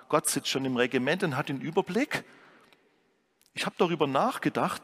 Gott 0.07 0.29
sitzt 0.29 0.47
schon 0.47 0.63
im 0.63 0.77
Regiment 0.77 1.23
und 1.23 1.35
hat 1.35 1.49
den 1.49 1.59
Überblick. 1.59 2.23
Ich 3.53 3.65
habe 3.65 3.75
darüber 3.77 4.07
nachgedacht, 4.07 4.81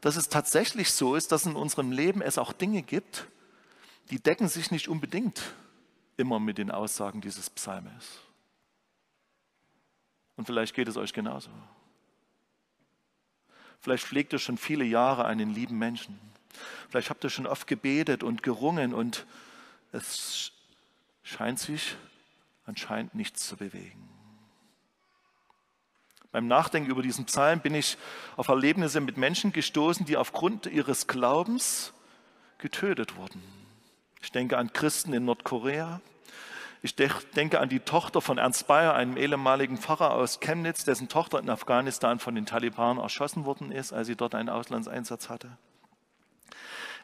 dass 0.00 0.16
es 0.16 0.28
tatsächlich 0.28 0.92
so 0.92 1.14
ist, 1.14 1.32
dass 1.32 1.46
in 1.46 1.56
unserem 1.56 1.92
Leben 1.92 2.22
es 2.22 2.38
auch 2.38 2.52
Dinge 2.52 2.82
gibt, 2.82 3.26
die 4.10 4.20
decken 4.20 4.48
sich 4.48 4.70
nicht 4.70 4.88
unbedingt 4.88 5.54
immer 6.16 6.40
mit 6.40 6.58
den 6.58 6.70
Aussagen 6.70 7.20
dieses 7.20 7.50
Psalmes. 7.50 8.20
Und 10.36 10.46
vielleicht 10.46 10.74
geht 10.74 10.88
es 10.88 10.96
euch 10.96 11.12
genauso. 11.12 11.50
Vielleicht 13.80 14.04
pflegt 14.04 14.32
ihr 14.32 14.38
schon 14.38 14.58
viele 14.58 14.84
Jahre 14.84 15.24
einen 15.24 15.50
lieben 15.50 15.78
Menschen. 15.78 16.18
Vielleicht 16.88 17.10
habt 17.10 17.24
ihr 17.24 17.30
schon 17.30 17.46
oft 17.46 17.66
gebetet 17.66 18.22
und 18.22 18.42
gerungen 18.42 18.94
und 18.94 19.26
es 19.92 20.52
scheint 21.22 21.58
sich 21.58 21.96
anscheinend 22.64 23.14
nichts 23.14 23.46
zu 23.46 23.56
bewegen. 23.56 24.07
Beim 26.30 26.46
Nachdenken 26.46 26.90
über 26.90 27.02
diesen 27.02 27.24
Psalm 27.24 27.60
bin 27.60 27.74
ich 27.74 27.96
auf 28.36 28.48
Erlebnisse 28.48 29.00
mit 29.00 29.16
Menschen 29.16 29.52
gestoßen, 29.52 30.04
die 30.04 30.16
aufgrund 30.16 30.66
ihres 30.66 31.06
Glaubens 31.06 31.92
getötet 32.58 33.16
wurden. 33.16 33.42
Ich 34.20 34.32
denke 34.32 34.58
an 34.58 34.72
Christen 34.72 35.12
in 35.12 35.24
Nordkorea. 35.24 36.00
Ich 36.82 36.94
denke 36.94 37.60
an 37.60 37.68
die 37.68 37.80
Tochter 37.80 38.20
von 38.20 38.38
Ernst 38.38 38.66
Bayer, 38.66 38.94
einem 38.94 39.16
ehemaligen 39.16 39.78
Pfarrer 39.78 40.12
aus 40.12 40.38
Chemnitz, 40.38 40.84
dessen 40.84 41.08
Tochter 41.08 41.40
in 41.40 41.50
Afghanistan 41.50 42.18
von 42.18 42.34
den 42.34 42.46
Taliban 42.46 42.98
erschossen 42.98 43.44
worden 43.44 43.72
ist, 43.72 43.92
als 43.92 44.06
sie 44.06 44.16
dort 44.16 44.34
einen 44.34 44.48
Auslandseinsatz 44.48 45.28
hatte. 45.28 45.56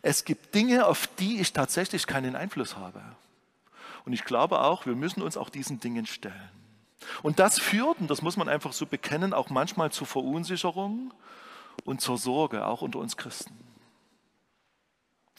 Es 0.02 0.24
gibt 0.24 0.54
Dinge, 0.54 0.86
auf 0.86 1.08
die 1.18 1.40
ich 1.40 1.52
tatsächlich 1.52 2.06
keinen 2.06 2.36
Einfluss 2.36 2.76
habe. 2.76 3.00
Und 4.04 4.12
ich 4.12 4.24
glaube 4.24 4.60
auch, 4.60 4.86
wir 4.86 4.94
müssen 4.94 5.22
uns 5.22 5.36
auch 5.36 5.48
diesen 5.48 5.80
Dingen 5.80 6.06
stellen. 6.06 6.50
Und 7.22 7.38
das 7.38 7.58
führt, 7.58 8.00
und 8.00 8.08
das 8.08 8.22
muss 8.22 8.36
man 8.36 8.48
einfach 8.48 8.72
so 8.72 8.86
bekennen, 8.86 9.32
auch 9.32 9.50
manchmal 9.50 9.90
zur 9.92 10.06
Verunsicherung 10.06 11.12
und 11.84 12.00
zur 12.00 12.18
Sorge, 12.18 12.66
auch 12.66 12.82
unter 12.82 12.98
uns 12.98 13.16
Christen. 13.16 13.56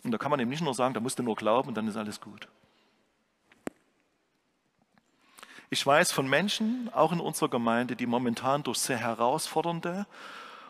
Und 0.03 0.12
da 0.12 0.17
kann 0.17 0.31
man 0.31 0.39
eben 0.39 0.50
nicht 0.50 0.62
nur 0.62 0.74
sagen, 0.74 0.93
da 0.93 1.00
musst 1.00 1.17
du 1.17 1.24
nur 1.24 1.36
glauben 1.36 1.69
und 1.69 1.75
dann 1.75 1.88
ist 1.88 1.98
alles 1.98 2.22
gut. 2.22 2.48
Ich 5.69 5.86
weiß 5.86 6.12
von 6.12 6.27
Menschen, 6.27 6.89
auch 6.93 7.12
in 7.12 7.19
unserer 7.19 7.50
Gemeinde, 7.50 7.95
die 7.95 8.05
momentan 8.05 8.63
durch 8.63 8.77
sehr 8.77 8.98
herausfordernde 8.98 10.05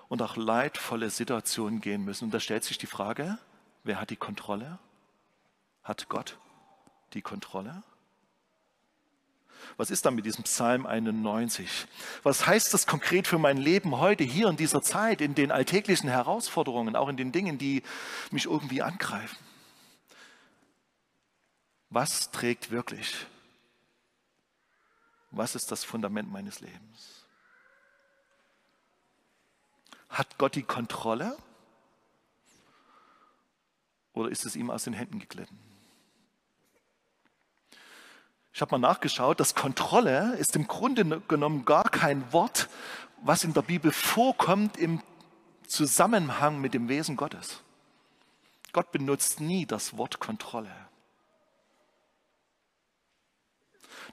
und 0.07 0.21
auch 0.21 0.37
leidvolle 0.37 1.09
Situationen 1.09 1.81
gehen 1.81 2.05
müssen. 2.05 2.25
Und 2.25 2.33
da 2.33 2.39
stellt 2.39 2.63
sich 2.63 2.77
die 2.77 2.87
Frage, 2.87 3.37
wer 3.83 3.99
hat 3.99 4.09
die 4.09 4.15
Kontrolle? 4.15 4.79
Hat 5.83 6.07
Gott 6.07 6.37
die 7.13 7.21
Kontrolle? 7.21 7.83
Was 9.77 9.91
ist 9.91 10.05
dann 10.05 10.15
mit 10.15 10.25
diesem 10.25 10.43
Psalm 10.43 10.85
91? 10.85 11.87
Was 12.23 12.47
heißt 12.47 12.73
das 12.73 12.87
konkret 12.87 13.27
für 13.27 13.39
mein 13.39 13.57
Leben 13.57 13.97
heute, 13.97 14.23
hier 14.23 14.47
in 14.47 14.57
dieser 14.57 14.81
Zeit, 14.81 15.21
in 15.21 15.35
den 15.35 15.51
alltäglichen 15.51 16.09
Herausforderungen, 16.09 16.95
auch 16.95 17.09
in 17.09 17.17
den 17.17 17.31
Dingen, 17.31 17.57
die 17.57 17.83
mich 18.31 18.45
irgendwie 18.45 18.81
angreifen? 18.81 19.37
Was 21.89 22.31
trägt 22.31 22.71
wirklich? 22.71 23.25
Was 25.31 25.55
ist 25.55 25.71
das 25.71 25.83
Fundament 25.83 26.31
meines 26.31 26.59
Lebens? 26.61 27.25
Hat 30.09 30.37
Gott 30.37 30.55
die 30.55 30.63
Kontrolle? 30.63 31.37
Oder 34.13 34.29
ist 34.29 34.45
es 34.45 34.55
ihm 34.55 34.71
aus 34.71 34.85
den 34.85 34.93
Händen 34.93 35.19
geglitten? 35.19 35.64
Ich 38.55 38.61
habe 38.61 38.71
mal 38.71 38.87
nachgeschaut, 38.87 39.41
das 39.41 39.53
Kontrolle 39.53 40.37
ist 40.37 40.55
im 40.55 40.65
Grunde 40.65 41.19
genommen 41.27 41.65
gar 41.65 41.83
kein 41.89 42.31
Wort, 42.31 42.69
was 43.21 43.43
in 43.43 43.53
der 43.53 43.63
Bibel 43.63 43.91
vorkommt 43.91 44.77
im 44.77 45.01
Zusammenhang 45.67 46.61
mit 46.61 46.73
dem 46.73 46.87
Wesen 46.87 47.17
Gottes. 47.17 47.59
Gott 48.71 48.93
benutzt 48.93 49.41
nie 49.41 49.65
das 49.65 49.97
Wort 49.97 50.21
Kontrolle. 50.21 50.71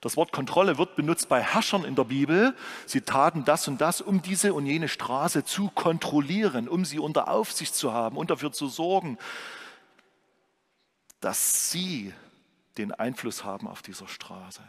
Das 0.01 0.17
Wort 0.17 0.33
Kontrolle 0.33 0.77
wird 0.77 0.97
benutzt 0.97 1.29
bei 1.29 1.41
Herrschern 1.41 1.85
in 1.85 1.95
der 1.95 2.03
Bibel. 2.03 2.57
Sie 2.85 3.03
taten 3.03 3.45
das 3.45 3.69
und 3.69 3.81
das, 3.81 4.01
um 4.01 4.23
diese 4.23 4.55
und 4.55 4.67
jene 4.67 4.89
Straße 4.89 5.45
zu 5.45 5.71
kontrollieren, 5.73 6.69
um 6.69 6.85
sie 6.85 6.99
unter 6.99 7.29
Aufsicht 7.29 7.77
zu 7.77 7.93
haben 7.93 8.17
und 8.17 8.31
dafür 8.31 8.51
zu 8.51 8.67
sorgen, 8.67 9.19
dass 11.21 11.71
sie 11.71 12.13
den 12.79 12.93
Einfluss 12.93 13.45
haben 13.45 13.69
auf 13.69 13.83
dieser 13.83 14.09
Straße. 14.09 14.63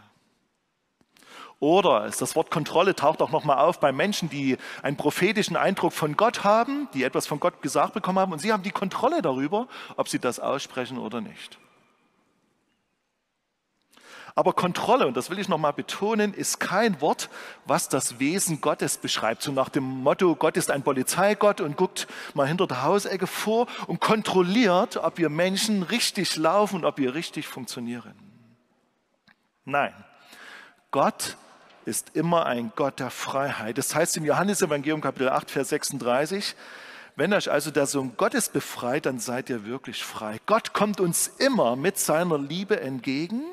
Oder 1.59 2.09
das 2.09 2.35
Wort 2.35 2.51
Kontrolle 2.51 2.95
taucht 2.95 3.21
auch 3.21 3.31
nochmal 3.31 3.59
auf 3.59 3.79
bei 3.79 3.91
Menschen, 3.91 4.29
die 4.29 4.57
einen 4.81 4.97
prophetischen 4.97 5.55
Eindruck 5.55 5.93
von 5.93 6.17
Gott 6.17 6.43
haben, 6.43 6.89
die 6.93 7.03
etwas 7.03 7.25
von 7.25 7.39
Gott 7.39 7.61
gesagt 7.61 7.93
bekommen 7.93 8.19
haben 8.19 8.33
und 8.33 8.39
sie 8.39 8.51
haben 8.51 8.63
die 8.63 8.71
Kontrolle 8.71 9.21
darüber, 9.21 9.67
ob 9.95 10.09
sie 10.09 10.19
das 10.19 10.39
aussprechen 10.39 10.97
oder 10.97 11.21
nicht. 11.21 11.57
Aber 14.35 14.53
Kontrolle, 14.53 15.05
und 15.05 15.15
das 15.15 15.29
will 15.29 15.37
ich 15.37 15.47
nochmal 15.47 15.73
betonen, 15.73 16.33
ist 16.33 16.59
kein 16.59 16.99
Wort, 17.01 17.29
was 17.65 17.87
das 17.87 18.19
Wesen 18.19 18.61
Gottes 18.61 18.97
beschreibt. 18.97 19.43
So 19.43 19.51
nach 19.51 19.69
dem 19.69 19.83
Motto, 19.83 20.35
Gott 20.35 20.57
ist 20.57 20.71
ein 20.71 20.81
Polizeigott 20.81 21.61
und 21.61 21.77
guckt 21.77 22.07
mal 22.33 22.47
hinter 22.47 22.65
der 22.65 22.83
Hausecke 22.83 23.27
vor 23.27 23.67
und 23.85 23.99
kontrolliert, 23.99 24.97
ob 24.97 25.19
wir 25.19 25.29
Menschen 25.29 25.83
richtig 25.83 26.35
laufen 26.35 26.77
und 26.77 26.85
ob 26.85 26.97
wir 26.97 27.13
richtig 27.13 27.47
funktionieren. 27.47 28.15
Nein, 29.65 29.93
Gott 30.89 31.37
ist 31.85 32.15
immer 32.15 32.47
ein 32.47 32.71
Gott 32.75 32.99
der 32.99 33.11
Freiheit. 33.11 33.77
Das 33.77 33.93
heißt 33.93 34.17
im 34.17 34.25
Johannesevangelium 34.25 35.01
Kapitel 35.01 35.29
8, 35.29 35.51
Vers 35.51 35.69
36, 35.69 36.55
wenn 37.15 37.33
euch 37.33 37.51
also 37.51 37.69
der 37.69 37.85
Sohn 37.85 38.17
Gottes 38.17 38.49
befreit, 38.49 39.05
dann 39.05 39.19
seid 39.19 39.51
ihr 39.51 39.65
wirklich 39.65 40.03
frei. 40.03 40.39
Gott 40.47 40.73
kommt 40.73 40.99
uns 40.99 41.27
immer 41.27 41.75
mit 41.75 41.99
seiner 41.99 42.39
Liebe 42.39 42.79
entgegen 42.81 43.43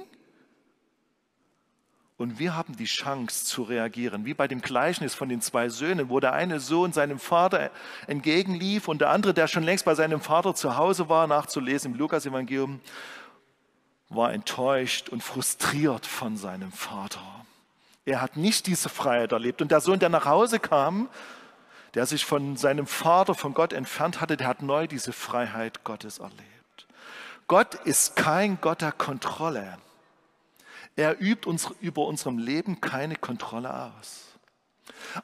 und 2.20 2.38
wir 2.38 2.54
haben 2.54 2.76
die 2.76 2.84
Chance 2.84 3.46
zu 3.46 3.62
reagieren, 3.62 4.26
wie 4.26 4.34
bei 4.34 4.46
dem 4.46 4.60
Gleichnis 4.60 5.14
von 5.14 5.30
den 5.30 5.40
zwei 5.40 5.70
Söhnen, 5.70 6.10
wo 6.10 6.20
der 6.20 6.34
eine 6.34 6.60
Sohn 6.60 6.92
seinem 6.92 7.18
Vater 7.18 7.70
entgegenlief 8.06 8.88
und 8.88 9.00
der 9.00 9.08
andere, 9.08 9.32
der 9.32 9.48
schon 9.48 9.62
längst 9.62 9.86
bei 9.86 9.94
seinem 9.94 10.20
Vater 10.20 10.54
zu 10.54 10.76
Hause 10.76 11.08
war, 11.08 11.26
nachzulesen 11.26 11.92
im 11.92 11.98
Lukas-Evangelium, 11.98 12.82
war 14.10 14.34
enttäuscht 14.34 15.08
und 15.08 15.22
frustriert 15.22 16.04
von 16.04 16.36
seinem 16.36 16.72
Vater. 16.72 17.22
Er 18.04 18.20
hat 18.20 18.36
nicht 18.36 18.66
diese 18.66 18.90
Freiheit 18.90 19.32
erlebt. 19.32 19.62
Und 19.62 19.70
der 19.70 19.80
Sohn, 19.80 19.98
der 19.98 20.10
nach 20.10 20.26
Hause 20.26 20.60
kam, 20.60 21.08
der 21.94 22.04
sich 22.04 22.26
von 22.26 22.58
seinem 22.58 22.86
Vater, 22.86 23.34
von 23.34 23.54
Gott 23.54 23.72
entfernt 23.72 24.20
hatte, 24.20 24.36
der 24.36 24.48
hat 24.48 24.60
neu 24.60 24.86
diese 24.86 25.14
Freiheit 25.14 25.84
Gottes 25.84 26.18
erlebt. 26.18 26.86
Gott 27.46 27.76
ist 27.76 28.14
kein 28.14 28.60
Gott 28.60 28.82
der 28.82 28.92
Kontrolle. 28.92 29.78
Er 31.00 31.18
übt 31.18 31.48
uns 31.48 31.66
über 31.80 32.04
unserem 32.04 32.36
Leben 32.36 32.82
keine 32.82 33.16
Kontrolle 33.16 33.72
aus. 33.72 34.36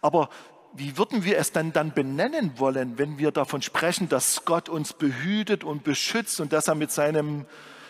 Aber 0.00 0.30
wie 0.72 0.96
würden 0.96 1.22
wir 1.22 1.36
es 1.36 1.52
dann, 1.52 1.74
dann 1.74 1.92
benennen 1.92 2.58
wollen, 2.58 2.96
wenn 2.96 3.18
wir 3.18 3.30
davon 3.30 3.60
sprechen, 3.60 4.08
dass 4.08 4.46
Gott 4.46 4.70
uns 4.70 4.94
behütet 4.94 5.64
und 5.64 5.84
beschützt 5.84 6.40
und 6.40 6.54
dass 6.54 6.68
er 6.68 6.76
mit, 6.76 6.90
seinem, 6.90 7.44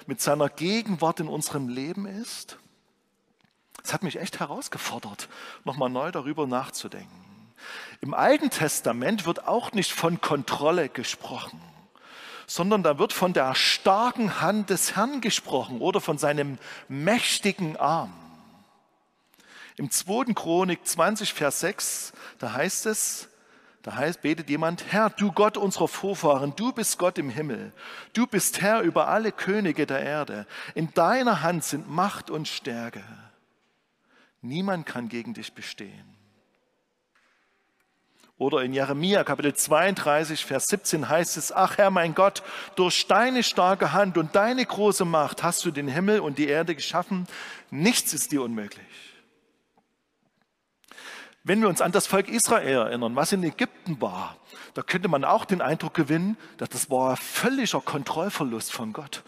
mit 0.08 0.20
seiner 0.20 0.48
Gegenwart 0.48 1.20
in 1.20 1.28
unserem 1.28 1.68
Leben 1.68 2.06
ist? 2.06 2.58
Es 3.84 3.94
hat 3.94 4.02
mich 4.02 4.18
echt 4.18 4.40
herausgefordert, 4.40 5.28
nochmal 5.62 5.88
neu 5.88 6.10
darüber 6.10 6.48
nachzudenken. 6.48 7.24
Im 8.00 8.14
Alten 8.14 8.50
Testament 8.50 9.26
wird 9.26 9.46
auch 9.46 9.70
nicht 9.70 9.92
von 9.92 10.20
Kontrolle 10.20 10.88
gesprochen 10.88 11.60
sondern 12.46 12.82
da 12.82 12.98
wird 12.98 13.12
von 13.12 13.32
der 13.32 13.54
starken 13.54 14.40
Hand 14.40 14.70
des 14.70 14.96
Herrn 14.96 15.20
gesprochen 15.20 15.80
oder 15.80 16.00
von 16.00 16.18
seinem 16.18 16.58
mächtigen 16.88 17.76
Arm. 17.76 18.12
Im 19.76 19.90
2. 19.90 20.32
Chronik 20.32 20.86
20, 20.86 21.34
Vers 21.34 21.60
6, 21.60 22.12
da 22.38 22.52
heißt 22.52 22.86
es, 22.86 23.28
da 23.82 23.94
heißt, 23.94 24.22
betet 24.22 24.50
jemand, 24.50 24.90
Herr, 24.90 25.10
du 25.10 25.30
Gott 25.30 25.56
unserer 25.56 25.86
Vorfahren, 25.86 26.54
du 26.56 26.72
bist 26.72 26.98
Gott 26.98 27.18
im 27.18 27.30
Himmel, 27.30 27.72
du 28.14 28.26
bist 28.26 28.60
Herr 28.60 28.80
über 28.80 29.08
alle 29.08 29.30
Könige 29.30 29.86
der 29.86 30.00
Erde, 30.00 30.46
in 30.74 30.92
deiner 30.94 31.42
Hand 31.42 31.62
sind 31.62 31.88
Macht 31.88 32.30
und 32.30 32.48
Stärke. 32.48 33.04
Niemand 34.40 34.86
kann 34.86 35.08
gegen 35.08 35.34
dich 35.34 35.52
bestehen. 35.52 36.15
Oder 38.38 38.62
in 38.62 38.74
Jeremia 38.74 39.24
Kapitel 39.24 39.54
32, 39.54 40.44
Vers 40.44 40.66
17 40.66 41.08
heißt 41.08 41.38
es, 41.38 41.52
ach 41.52 41.78
Herr 41.78 41.90
mein 41.90 42.14
Gott, 42.14 42.42
durch 42.74 43.06
deine 43.06 43.42
starke 43.42 43.92
Hand 43.92 44.18
und 44.18 44.36
deine 44.36 44.64
große 44.64 45.06
Macht 45.06 45.42
hast 45.42 45.64
du 45.64 45.70
den 45.70 45.88
Himmel 45.88 46.20
und 46.20 46.36
die 46.36 46.48
Erde 46.48 46.74
geschaffen. 46.74 47.26
Nichts 47.70 48.12
ist 48.12 48.32
dir 48.32 48.42
unmöglich. 48.42 48.84
Wenn 51.44 51.62
wir 51.62 51.68
uns 51.68 51.80
an 51.80 51.92
das 51.92 52.06
Volk 52.06 52.28
Israel 52.28 52.88
erinnern, 52.88 53.16
was 53.16 53.32
in 53.32 53.42
Ägypten 53.42 54.00
war, 54.02 54.36
da 54.74 54.82
könnte 54.82 55.08
man 55.08 55.24
auch 55.24 55.46
den 55.46 55.62
Eindruck 55.62 55.94
gewinnen, 55.94 56.36
dass 56.58 56.68
das 56.68 56.90
war 56.90 57.16
völliger 57.16 57.80
Kontrollverlust 57.80 58.72
von 58.72 58.92
Gott. 58.92 59.22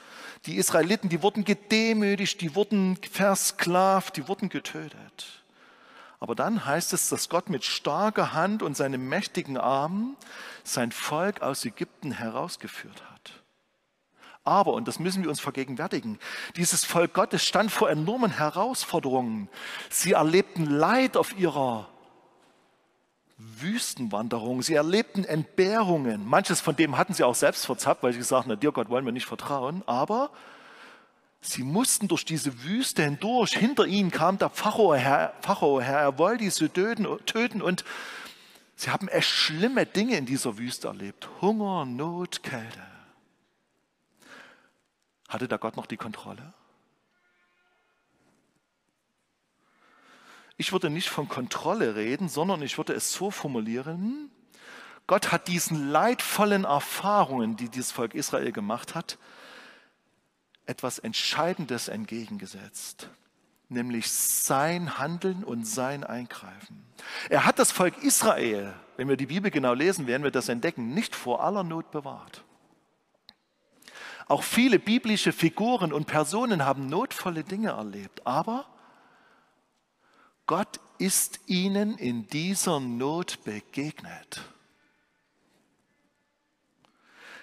Die 0.45 0.57
Israeliten, 0.57 1.09
die 1.09 1.23
wurden 1.23 1.45
gedemütigt, 1.45 2.41
die 2.43 2.55
wurden 2.55 2.99
versklavt, 3.11 4.17
die 4.17 4.29
wurden 4.29 4.51
getötet. 4.51 5.38
Aber 6.21 6.35
dann 6.35 6.65
heißt 6.65 6.93
es, 6.93 7.09
dass 7.09 7.29
Gott 7.29 7.49
mit 7.49 7.65
starker 7.65 8.33
Hand 8.33 8.63
und 8.63 8.77
seinem 8.77 9.09
mächtigen 9.09 9.57
Arm 9.57 10.17
sein 10.65 10.91
Volk 10.91 11.43
aus 11.43 11.65
Ägypten 11.65 12.11
herausgeführt 12.11 13.03
hat. 13.13 13.33
Aber, 14.43 14.73
und 14.73 14.89
das 14.89 14.99
müssen 14.99 15.23
wir 15.23 15.31
uns 15.31 15.41
vergegenwärtigen, 15.41 16.19
dieses 16.57 16.85
Volk 16.85 17.13
Gottes 17.13 17.45
stand 17.45 17.71
vor 17.71 17.91
enormen 17.91 18.31
Herausforderungen. 18.31 19.49
Sie 19.91 20.13
erlebten 20.13 20.65
Leid 20.65 21.17
auf 21.17 21.39
ihrer 21.39 21.89
Wüstenwanderung. 23.37 24.63
Sie 24.63 24.75
erlebten 24.75 25.25
Entbehrungen. 25.25 26.27
Manches 26.27 26.61
von 26.61 26.75
dem 26.75 26.97
hatten 26.97 27.15
sie 27.15 27.25
auch 27.25 27.35
selbst 27.35 27.67
verzappt, 27.67 28.03
weil 28.03 28.13
sie 28.13 28.19
gesagt 28.19 28.49
haben, 28.49 28.59
dir 28.59 28.73
Gott 28.73 28.89
wollen 28.89 29.05
wir 29.05 29.13
nicht 29.13 29.27
vertrauen. 29.27 29.83
Aber 29.87 30.31
sie 31.41 31.63
mussten 31.63 32.09
durch 32.09 32.25
diese 32.25 32.65
Wüste 32.65 33.03
hindurch. 33.05 33.53
Hinter 33.53 33.87
ihnen 33.87 34.11
kam 34.11 34.39
der 34.39 34.51
Pharao 34.51 34.95
her, 34.95 35.35
Pharao 35.41 35.81
her. 35.81 35.99
Er 35.99 36.19
wollte 36.19 36.51
sie 36.51 36.69
töten 36.69 37.07
und 37.63 37.85
sie 38.77 38.91
haben 38.91 39.09
echt 39.09 39.29
schlimme 39.29 39.87
Dinge 39.87 40.17
in 40.17 40.27
dieser 40.27 40.59
Wüste 40.59 40.89
erlebt. 40.89 41.29
Hunger, 41.41 41.85
Not, 41.85 42.43
Kälte. 42.43 42.83
Hatte 45.29 45.49
da 45.49 45.57
Gott 45.57 45.77
noch 45.77 45.87
die 45.87 45.97
Kontrolle? 45.97 46.55
Ich 50.57 50.73
würde 50.73 50.91
nicht 50.91 51.09
von 51.09 51.29
Kontrolle 51.29 51.95
reden, 51.95 52.29
sondern 52.29 52.63
ich 52.63 52.79
würde 52.79 52.93
es 52.93 53.13
so 53.13 53.31
formulieren, 53.31 54.31
Gott 55.09 55.33
hat 55.33 55.49
diesen 55.49 55.91
leidvollen 55.91 56.65
Erfahrungen, 56.65 57.57
die 57.57 57.71
dieses 57.71 57.93
Volk 57.93 58.15
Israel 58.15 58.53
gemacht 58.53 58.95
hat, 58.95 59.17
etwas 60.69 60.99
Entscheidendes 60.99 61.89
entgegengesetzt, 61.89 63.09
nämlich 63.69 64.11
sein 64.11 64.99
Handeln 64.99 65.43
und 65.43 65.67
sein 65.67 66.05
Eingreifen. 66.05 66.85
Er 67.31 67.47
hat 67.47 67.59
das 67.59 67.73
Volk 67.73 68.03
Israel, 68.03 68.75
wenn 68.97 69.09
wir 69.09 69.17
die 69.17 69.27
Bibel 69.27 69.51
genau 69.51 69.73
lesen, 69.73 70.07
werden 70.07 70.25
wir 70.25 70.31
das 70.31 70.49
entdecken, 70.49 70.93
nicht 70.93 71.17
vor 71.17 71.43
aller 71.43 71.65
Not 71.65 71.91
bewahrt. 71.91 72.45
Auch 74.27 74.43
viele 74.43 74.79
biblische 74.79 75.33
Figuren 75.33 75.91
und 75.91 76.07
Personen 76.07 76.67
haben 76.67 76.87
notvolle 76.87 77.45
Dinge 77.45 77.71
erlebt, 77.71 78.27
aber 78.27 78.67
Gott 80.47 80.81
ist 80.99 81.41
ihnen 81.47 81.97
in 81.97 82.27
dieser 82.27 82.79
Not 82.79 83.43
begegnet. 83.45 84.43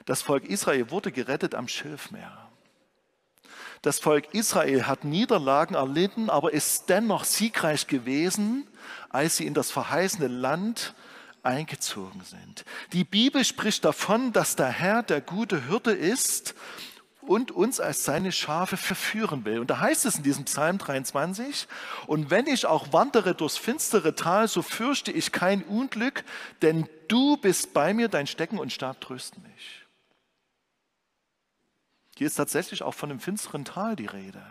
Das 0.05 0.21
Volk 0.21 0.45
Israel 0.45 0.91
wurde 0.91 1.11
gerettet 1.11 1.55
am 1.55 1.67
Schilfmeer. 1.67 2.44
Das 3.81 3.99
Volk 3.99 4.33
Israel 4.33 4.87
hat 4.87 5.03
Niederlagen 5.03 5.75
erlitten, 5.75 6.29
aber 6.29 6.53
ist 6.53 6.89
dennoch 6.89 7.23
siegreich 7.23 7.87
gewesen, 7.87 8.67
als 9.09 9.37
sie 9.37 9.45
in 9.45 9.53
das 9.53 9.71
verheißene 9.71 10.27
Land 10.27 10.93
eingezogen 11.43 12.21
sind. 12.23 12.65
Die 12.93 13.03
Bibel 13.03 13.45
spricht 13.45 13.85
davon, 13.85 14.33
dass 14.33 14.55
der 14.55 14.69
Herr 14.69 15.03
der 15.03 15.21
gute 15.21 15.67
Hirte 15.67 15.91
ist 15.91 16.55
und 17.21 17.51
uns 17.51 17.79
als 17.79 18.03
seine 18.03 18.31
Schafe 18.31 18.77
verführen 18.77 19.45
will. 19.45 19.59
Und 19.59 19.69
da 19.69 19.79
heißt 19.79 20.05
es 20.05 20.17
in 20.17 20.23
diesem 20.23 20.45
Psalm 20.45 20.77
23, 20.77 21.67
und 22.07 22.29
wenn 22.29 22.47
ich 22.47 22.65
auch 22.65 22.93
wandere 22.93 23.35
durchs 23.35 23.57
finstere 23.57 24.15
Tal, 24.15 24.47
so 24.47 24.61
fürchte 24.61 25.11
ich 25.11 25.31
kein 25.31 25.63
Unglück, 25.63 26.23
denn 26.61 26.87
du 27.07 27.37
bist 27.37 27.73
bei 27.73 27.93
mir, 27.93 28.07
dein 28.07 28.27
Stecken 28.27 28.59
und 28.59 28.71
Stab 28.71 29.01
trösten 29.01 29.43
mich. 29.43 29.84
Hier 32.15 32.27
ist 32.27 32.35
tatsächlich 32.35 32.83
auch 32.83 32.93
von 32.93 33.09
dem 33.09 33.19
finsteren 33.19 33.65
Tal 33.65 33.95
die 33.95 34.05
Rede. 34.05 34.41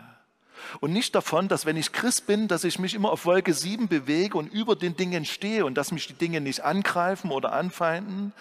Und 0.79 0.93
nicht 0.93 1.13
davon, 1.13 1.47
dass 1.47 1.65
wenn 1.65 1.77
ich 1.77 1.91
Christ 1.91 2.27
bin, 2.27 2.47
dass 2.47 2.63
ich 2.63 2.79
mich 2.79 2.93
immer 2.93 3.11
auf 3.11 3.25
Wolke 3.25 3.53
7 3.53 3.87
bewege 3.87 4.37
und 4.37 4.47
über 4.47 4.75
den 4.75 4.95
Dingen 4.95 5.25
stehe 5.25 5.65
und 5.65 5.75
dass 5.75 5.91
mich 5.91 6.07
die 6.07 6.13
Dinge 6.13 6.41
nicht 6.41 6.61
angreifen 6.61 7.31
oder 7.31 7.51
anfeinden. 7.51 8.33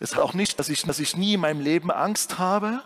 Es 0.00 0.12
ist 0.12 0.18
auch 0.18 0.34
nicht, 0.34 0.58
dass 0.58 0.68
ich, 0.68 0.82
dass 0.82 0.98
ich 0.98 1.16
nie 1.16 1.34
in 1.34 1.40
meinem 1.40 1.60
Leben 1.60 1.90
Angst 1.90 2.38
habe, 2.38 2.82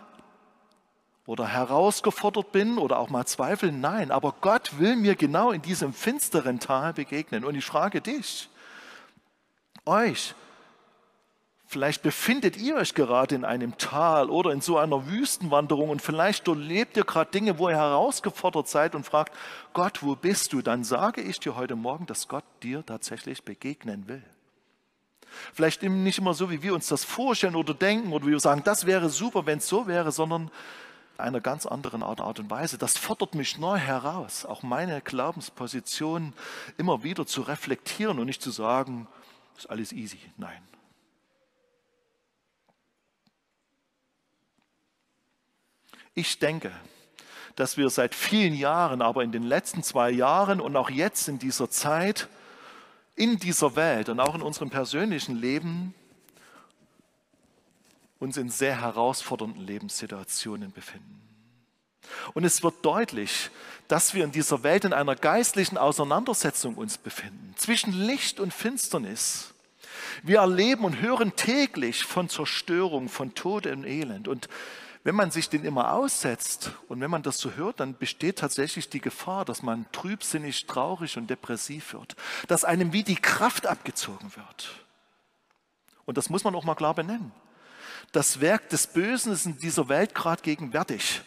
oder 1.27 1.47
herausgefordert 1.47 2.53
bin 2.53 2.79
oder 2.79 2.99
auch 2.99 3.09
mal 3.09 3.27
zweifeln. 3.27 3.81
Nein, 3.81 4.11
aber 4.11 4.35
Gott 4.41 4.79
will 4.79 4.97
mir 4.97 5.15
genau 5.15 5.53
in 5.53 5.63
diesem 5.63 5.95
finsteren 5.95 6.61
Tal 6.61 6.93
begegnen. 6.93 7.45
Und 7.45 7.55
ich 7.55 7.65
frage 7.65 8.01
dich, 8.01 8.51
euch, 9.87 10.35
vielleicht 11.75 12.03
befindet 12.03 12.57
ihr 12.57 12.77
euch 12.77 12.95
gerade 12.95 13.35
in 13.35 13.45
einem 13.45 13.77
Tal 13.79 14.31
oder 14.31 14.53
in 14.53 14.61
so 14.61 14.79
einer 14.79 15.09
Wüstenwanderung 15.09 15.91
und 15.91 16.01
vielleicht 16.01 16.47
erlebt 16.47 16.97
ihr 16.97 17.03
gerade 17.03 17.33
Dinge, 17.33 17.59
wo 17.59 17.69
ihr 17.69 17.75
herausgefordert 17.75 18.69
seid 18.69 18.95
und 18.95 19.05
fragt, 19.05 19.35
Gott, 19.73 20.01
wo 20.01 20.15
bist 20.15 20.53
du? 20.53 20.63
Dann 20.63 20.85
sage 20.85 21.21
ich 21.21 21.41
dir 21.41 21.57
heute 21.57 21.75
Morgen, 21.75 22.07
dass 22.07 22.29
Gott 22.29 22.45
dir 22.63 22.87
tatsächlich 22.87 23.43
begegnen 23.43 24.07
will. 24.07 24.23
Vielleicht 25.53 25.83
nicht 25.83 26.19
immer 26.19 26.33
so, 26.33 26.49
wie 26.49 26.63
wir 26.63 26.75
uns 26.75 26.87
das 26.87 27.03
vorstellen 27.03 27.57
oder 27.57 27.75
denken 27.75 28.13
oder 28.13 28.25
wie 28.25 28.31
wir 28.31 28.39
sagen, 28.39 28.63
das 28.65 28.87
wäre 28.87 29.11
super, 29.11 29.45
wenn 29.47 29.59
es 29.59 29.67
so 29.67 29.89
wäre, 29.89 30.13
sondern 30.13 30.53
einer 31.19 31.41
ganz 31.41 31.67
anderen 31.67 32.05
Art, 32.05 32.21
Art 32.21 32.39
und 32.39 32.51
Weise. 32.51 32.79
Das 32.79 32.97
fordert 32.97 33.35
mich 33.35 33.59
neu 33.59 33.79
heraus, 33.79 34.47
auch 34.47 34.63
meine 34.63 35.01
Glaubensposition 35.01 36.35
immer 36.79 37.03
wieder 37.03 37.27
zu 37.27 37.43
reflektieren 37.43 38.21
und 38.21 38.27
nicht 38.27 38.43
zu 38.43 38.53
sagen, 38.53 39.09
ist 39.59 39.69
alles 39.69 39.91
easy. 39.91 40.21
Nein. 40.37 40.63
Ich 46.15 46.39
denke, 46.39 46.73
dass 47.57 47.77
wir 47.77 47.91
seit 47.91 48.15
vielen 48.15 48.55
Jahren, 48.55 49.03
aber 49.03 49.23
in 49.23 49.33
den 49.33 49.43
letzten 49.43 49.83
zwei 49.83 50.11
Jahren 50.11 50.61
und 50.61 50.77
auch 50.77 50.91
jetzt 50.91 51.29
in 51.29 51.39
dieser 51.39 51.71
Zeit, 51.71 52.29
in 53.17 53.39
dieser 53.39 53.77
Welt 53.77 54.09
und 54.09 54.21
auch 54.21 54.35
in 54.35 54.43
unserem 54.43 54.71
persönlichen 54.71 55.37
Leben 55.37 55.95
uns 58.19 58.37
in 58.37 58.49
sehr 58.49 58.81
herausfordernden 58.81 59.65
Lebenssituationen 59.65 60.73
befinden. 60.73 61.21
Und 62.33 62.45
es 62.45 62.63
wird 62.63 62.85
deutlich, 62.85 63.51
dass 63.89 64.15
wir 64.15 64.25
in 64.25 64.33
dieser 64.33 64.63
Welt 64.63 64.85
in 64.85 64.93
einer 64.93 65.17
geistlichen 65.17 65.79
Auseinandersetzung 65.79 66.75
uns 66.75 66.99
befinden, 66.99 67.55
zwischen 67.57 67.93
Licht 67.93 68.41
und 68.41 68.53
Finsternis. 68.53 69.53
Wir 70.23 70.39
erleben 70.39 70.85
und 70.85 71.01
hören 71.01 71.35
täglich 71.37 72.05
von 72.05 72.29
Zerstörung, 72.29 73.09
von 73.09 73.35
Tod 73.35 73.67
und 73.67 73.85
Elend. 73.85 74.29
Und 74.29 74.49
wenn 75.05 75.15
man 75.15 75.31
sich 75.31 75.49
den 75.49 75.65
immer 75.65 75.93
aussetzt 75.93 76.73
und 76.89 77.01
wenn 77.01 77.11
man 77.11 77.23
das 77.23 77.39
so 77.39 77.53
hört, 77.53 77.79
dann 77.79 77.97
besteht 77.97 78.39
tatsächlich 78.39 78.89
die 78.89 79.01
Gefahr, 79.01 79.45
dass 79.45 79.63
man 79.63 79.87
trübsinnig, 79.93 80.67
traurig 80.67 81.17
und 81.17 81.29
depressiv 81.29 81.93
wird, 81.93 82.17
dass 82.49 82.65
einem 82.65 82.93
wie 82.93 83.05
die 83.05 83.15
Kraft 83.15 83.67
abgezogen 83.67 84.35
wird. 84.35 84.71
Und 86.07 86.19
das 86.19 86.29
muss 86.31 86.45
man 86.45 86.55
auch 86.55 86.65
mal 86.65 86.75
klar 86.75 86.95
benennen 86.95 87.33
das 88.15 88.41
Werk 88.41 88.69
des 88.69 88.87
Bösen 88.87 89.33
ist 89.33 89.45
in 89.45 89.59
dieser 89.59 89.89
Welt 89.89 90.15
gerade 90.15 90.43
gegenwärtig. 90.43 91.23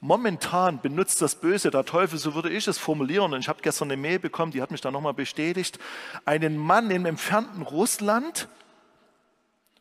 Momentan 0.00 0.80
benutzt 0.82 1.22
das 1.22 1.36
Böse, 1.36 1.70
der 1.70 1.84
Teufel, 1.84 2.18
so 2.18 2.34
würde 2.34 2.50
ich 2.50 2.66
es 2.66 2.76
formulieren, 2.76 3.32
und 3.32 3.40
ich 3.40 3.48
habe 3.48 3.62
gestern 3.62 3.90
eine 3.90 4.00
Mail 4.00 4.18
bekommen, 4.18 4.52
die 4.52 4.60
hat 4.60 4.70
mich 4.70 4.80
da 4.80 4.90
nochmal 4.90 5.14
bestätigt, 5.14 5.78
einen 6.24 6.58
Mann 6.58 6.90
im 6.90 7.06
entfernten 7.06 7.62
Russland, 7.62 8.48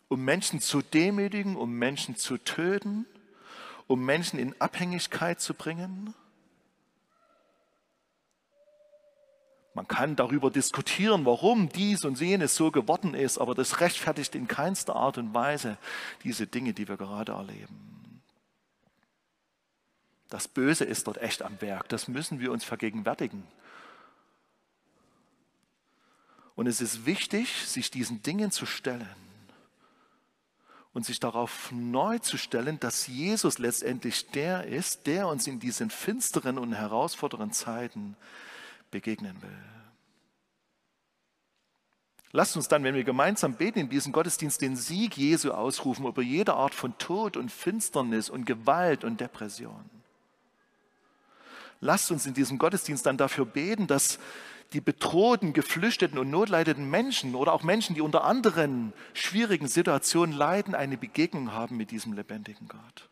um 0.08 0.24
Menschen 0.24 0.62
zu 0.62 0.82
demütigen, 0.82 1.56
um 1.56 1.74
Menschen 1.74 2.16
zu 2.16 2.38
töten, 2.38 3.06
um 3.88 4.04
Menschen 4.04 4.40
in 4.40 4.60
Abhängigkeit 4.60 5.40
zu 5.42 5.54
bringen. 5.54 6.14
Man 9.74 9.88
kann 9.88 10.16
darüber 10.16 10.52
diskutieren, 10.52 11.26
warum 11.26 11.68
dies 11.70 12.06
und 12.06 12.20
jenes 12.20 12.56
so 12.56 12.70
geworden 12.70 13.16
ist, 13.16 13.40
aber 13.40 13.56
das 13.56 13.80
rechtfertigt 13.80 14.36
in 14.36 14.48
keinster 14.48 14.96
Art 14.96 15.18
und 15.18 15.34
Weise 15.34 15.78
diese 16.24 16.46
Dinge, 16.46 16.74
die 16.74 16.88
wir 16.88 16.98
gerade 16.98 17.32
erleben. 17.32 18.22
Das 20.30 20.48
Böse 20.48 20.84
ist 20.86 21.08
dort 21.08 21.18
echt 21.18 21.42
am 21.42 21.60
Werk, 21.62 21.90
das 21.90 22.08
müssen 22.08 22.40
wir 22.40 22.52
uns 22.52 22.64
vergegenwärtigen. 22.64 23.44
Und 26.56 26.68
es 26.68 26.82
ist 26.82 27.08
wichtig, 27.08 27.68
sich 27.68 27.90
diesen 27.90 28.22
Dingen 28.22 28.52
zu 28.52 28.68
stellen 28.68 29.23
und 30.94 31.06
sich 31.06 31.20
darauf 31.20 31.72
neu 31.72 32.20
zu 32.20 32.38
stellen, 32.38 32.80
dass 32.80 33.08
Jesus 33.08 33.58
letztendlich 33.58 34.30
der 34.30 34.66
ist, 34.68 35.08
der 35.08 35.28
uns 35.28 35.48
in 35.48 35.60
diesen 35.60 35.90
finsteren 35.90 36.58
und 36.58 36.74
herausfordernden 36.74 37.52
Zeiten 37.52 38.16
begegnen 38.92 39.42
will. 39.42 39.74
Lasst 42.32 42.56
uns 42.56 42.68
dann, 42.68 42.84
wenn 42.84 42.96
wir 42.96 43.04
gemeinsam 43.04 43.56
beten 43.56 43.80
in 43.80 43.90
diesem 43.90 44.12
Gottesdienst, 44.12 44.62
den 44.62 44.76
Sieg 44.76 45.18
Jesu 45.18 45.52
ausrufen 45.52 46.06
über 46.06 46.24
jede 46.24 46.56
Art 46.56 46.74
von 46.74 46.98
Tod 46.98 47.38
und 47.38 47.52
Finsternis 47.52 48.30
und 48.30 48.46
Gewalt 48.46 49.04
und 49.04 49.22
Depression. 49.22 49.88
Lasst 51.80 52.10
uns 52.12 52.26
in 52.26 52.34
diesem 52.34 52.58
Gottesdienst 52.58 53.06
dann 53.06 53.18
dafür 53.18 53.46
beten, 53.46 53.86
dass 53.86 54.18
die 54.74 54.82
bedrohten, 54.82 55.54
geflüchteten 55.54 56.18
und 56.18 56.30
notleidenden 56.30 56.90
Menschen 56.90 57.36
oder 57.36 57.54
auch 57.54 57.64
Menschen, 57.64 57.96
die 57.96 58.02
unter 58.02 58.24
anderen 58.24 58.94
schwierigen 59.14 59.68
Situationen 59.68 60.36
leiden, 60.36 60.76
eine 60.76 60.98
Begegnung 60.98 61.54
haben 61.54 61.78
mit 61.78 61.92
diesem 61.92 62.14
lebendigen 62.14 62.68
Gott. 62.68 63.10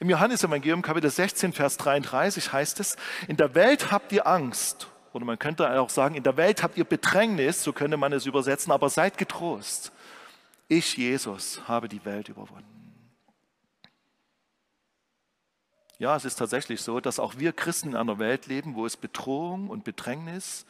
Im 0.00 0.10
Johannesevangelium 0.10 0.82
Kapitel 0.82 1.10
16, 1.10 1.52
Vers 1.52 1.76
33 1.76 2.52
heißt 2.52 2.80
es, 2.80 2.96
in 3.28 3.36
der 3.36 3.54
Welt 3.54 3.92
habt 3.92 4.12
ihr 4.12 4.26
Angst 4.26 4.88
oder 5.12 5.24
man 5.24 5.38
könnte 5.38 5.80
auch 5.80 5.90
sagen, 5.90 6.14
in 6.14 6.22
der 6.22 6.36
Welt 6.36 6.62
habt 6.62 6.76
ihr 6.76 6.84
Bedrängnis, 6.84 7.62
so 7.62 7.72
könnte 7.72 7.96
man 7.96 8.12
es 8.12 8.26
übersetzen, 8.26 8.72
aber 8.72 8.88
seid 8.88 9.18
getrost. 9.18 9.92
Ich, 10.68 10.96
Jesus, 10.96 11.62
habe 11.66 11.88
die 11.88 12.04
Welt 12.04 12.28
überwunden. 12.28 12.79
Ja, 16.00 16.16
es 16.16 16.24
ist 16.24 16.36
tatsächlich 16.36 16.80
so, 16.80 16.98
dass 16.98 17.18
auch 17.18 17.36
wir 17.36 17.52
Christen 17.52 17.90
in 17.90 17.96
einer 17.96 18.18
Welt 18.18 18.46
leben, 18.46 18.74
wo 18.74 18.86
es 18.86 18.96
Bedrohung 18.96 19.68
und 19.68 19.84
Bedrängnis, 19.84 20.64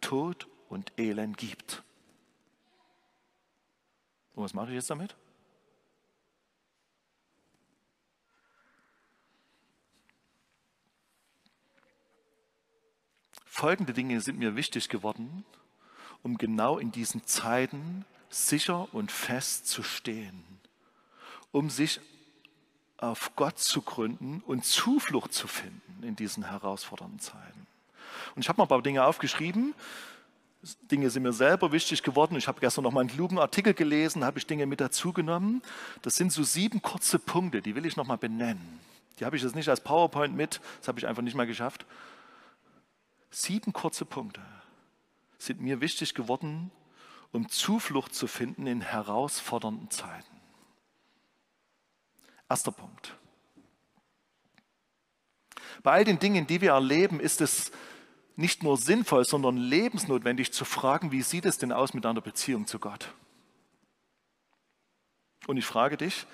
Tod 0.00 0.48
und 0.68 0.92
Elend 0.98 1.36
gibt. 1.36 1.84
Und 4.34 4.42
was 4.42 4.54
mache 4.54 4.70
ich 4.70 4.74
jetzt 4.74 4.90
damit? 4.90 5.14
Folgende 13.44 13.92
Dinge 13.92 14.20
sind 14.20 14.36
mir 14.36 14.56
wichtig 14.56 14.88
geworden, 14.88 15.44
um 16.24 16.38
genau 16.38 16.78
in 16.78 16.90
diesen 16.90 17.24
Zeiten 17.24 18.04
sicher 18.30 18.92
und 18.92 19.12
fest 19.12 19.68
zu 19.68 19.84
stehen, 19.84 20.42
um 21.52 21.70
sich 21.70 22.00
auf 23.02 23.34
Gott 23.34 23.58
zu 23.58 23.82
gründen 23.82 24.42
und 24.46 24.64
Zuflucht 24.64 25.34
zu 25.34 25.48
finden 25.48 26.02
in 26.02 26.14
diesen 26.14 26.44
herausfordernden 26.44 27.18
Zeiten. 27.18 27.66
Und 28.36 28.42
ich 28.42 28.48
habe 28.48 28.58
mal 28.58 28.64
ein 28.64 28.68
paar 28.68 28.80
Dinge 28.80 29.04
aufgeschrieben. 29.04 29.74
Dinge 30.90 31.10
sind 31.10 31.24
mir 31.24 31.32
selber 31.32 31.72
wichtig 31.72 32.04
geworden. 32.04 32.36
Ich 32.36 32.46
habe 32.46 32.60
gestern 32.60 32.84
noch 32.84 32.92
mal 32.92 33.00
einen 33.00 33.10
klugen 33.10 33.40
Artikel 33.40 33.74
gelesen, 33.74 34.24
habe 34.24 34.38
ich 34.38 34.46
Dinge 34.46 34.66
mit 34.66 34.80
dazu 34.80 35.12
genommen. 35.12 35.62
Das 36.02 36.14
sind 36.14 36.32
so 36.32 36.44
sieben 36.44 36.80
kurze 36.80 37.18
Punkte, 37.18 37.60
die 37.60 37.74
will 37.74 37.86
ich 37.86 37.96
noch 37.96 38.06
mal 38.06 38.18
benennen. 38.18 38.80
Die 39.18 39.24
habe 39.24 39.36
ich 39.36 39.42
jetzt 39.42 39.56
nicht 39.56 39.68
als 39.68 39.80
PowerPoint 39.80 40.36
mit, 40.36 40.60
das 40.78 40.86
habe 40.86 41.00
ich 41.00 41.06
einfach 41.08 41.22
nicht 41.22 41.34
mal 41.34 41.46
geschafft. 41.46 41.84
Sieben 43.32 43.72
kurze 43.72 44.04
Punkte 44.04 44.40
sind 45.38 45.60
mir 45.60 45.80
wichtig 45.80 46.14
geworden, 46.14 46.70
um 47.32 47.48
Zuflucht 47.48 48.14
zu 48.14 48.28
finden 48.28 48.68
in 48.68 48.80
herausfordernden 48.80 49.90
Zeiten. 49.90 50.31
Erster 52.52 52.70
Punkt. 52.70 53.14
Bei 55.82 55.92
all 55.92 56.04
den 56.04 56.18
Dingen, 56.18 56.46
die 56.46 56.60
wir 56.60 56.72
erleben, 56.72 57.18
ist 57.18 57.40
es 57.40 57.72
nicht 58.36 58.62
nur 58.62 58.76
sinnvoll, 58.76 59.24
sondern 59.24 59.56
lebensnotwendig 59.56 60.52
zu 60.52 60.66
fragen, 60.66 61.12
wie 61.12 61.22
sieht 61.22 61.46
es 61.46 61.56
denn 61.56 61.72
aus 61.72 61.94
mit 61.94 62.04
deiner 62.04 62.20
Beziehung 62.20 62.66
zu 62.66 62.78
Gott? 62.78 63.14
Und 65.46 65.56
ich 65.56 65.64
frage 65.64 65.96
dich, 65.96 66.26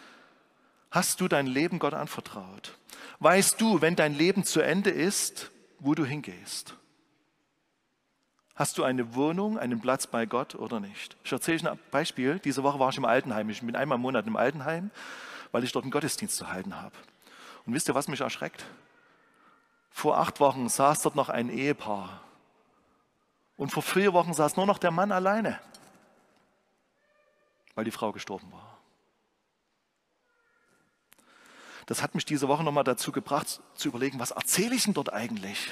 hast 0.90 1.20
du 1.20 1.28
dein 1.28 1.46
Leben 1.46 1.78
Gott 1.78 1.94
anvertraut? 1.94 2.76
Weißt 3.20 3.60
du, 3.60 3.80
wenn 3.80 3.94
dein 3.94 4.12
Leben 4.12 4.42
zu 4.42 4.60
Ende 4.60 4.90
ist, 4.90 5.52
wo 5.78 5.94
du 5.94 6.04
hingehst? 6.04 6.74
Hast 8.56 8.76
du 8.76 8.82
eine 8.82 9.14
Wohnung, 9.14 9.56
einen 9.56 9.80
Platz 9.80 10.08
bei 10.08 10.26
Gott 10.26 10.56
oder 10.56 10.80
nicht? 10.80 11.16
Ich 11.22 11.30
erzähle 11.30 11.58
euch 11.58 11.68
ein 11.68 11.78
Beispiel. 11.92 12.40
Diese 12.40 12.64
Woche 12.64 12.80
war 12.80 12.90
ich 12.90 12.96
im 12.96 13.04
Altenheim. 13.04 13.48
Ich 13.50 13.60
bin 13.60 13.76
einmal 13.76 13.98
im 13.98 14.02
Monat 14.02 14.26
im 14.26 14.34
Altenheim 14.34 14.90
weil 15.52 15.64
ich 15.64 15.72
dort 15.72 15.84
einen 15.84 15.92
Gottesdienst 15.92 16.36
zu 16.36 16.50
halten 16.50 16.80
habe. 16.80 16.96
Und 17.66 17.74
wisst 17.74 17.88
ihr, 17.88 17.94
was 17.94 18.08
mich 18.08 18.20
erschreckt? 18.20 18.64
Vor 19.90 20.18
acht 20.18 20.40
Wochen 20.40 20.68
saß 20.68 21.02
dort 21.02 21.16
noch 21.16 21.28
ein 21.28 21.48
Ehepaar. 21.48 22.22
Und 23.56 23.72
vor 23.72 23.82
vier 23.82 24.12
Wochen 24.12 24.32
saß 24.34 24.56
nur 24.56 24.66
noch 24.66 24.78
der 24.78 24.92
Mann 24.92 25.10
alleine, 25.10 25.60
weil 27.74 27.84
die 27.84 27.90
Frau 27.90 28.12
gestorben 28.12 28.50
war. 28.52 28.78
Das 31.86 32.02
hat 32.02 32.14
mich 32.14 32.24
diese 32.24 32.48
Woche 32.48 32.62
nochmal 32.62 32.84
dazu 32.84 33.12
gebracht, 33.12 33.60
zu 33.74 33.88
überlegen, 33.88 34.20
was 34.20 34.30
erzähle 34.30 34.74
ich 34.74 34.84
denn 34.84 34.94
dort 34.94 35.12
eigentlich? 35.12 35.70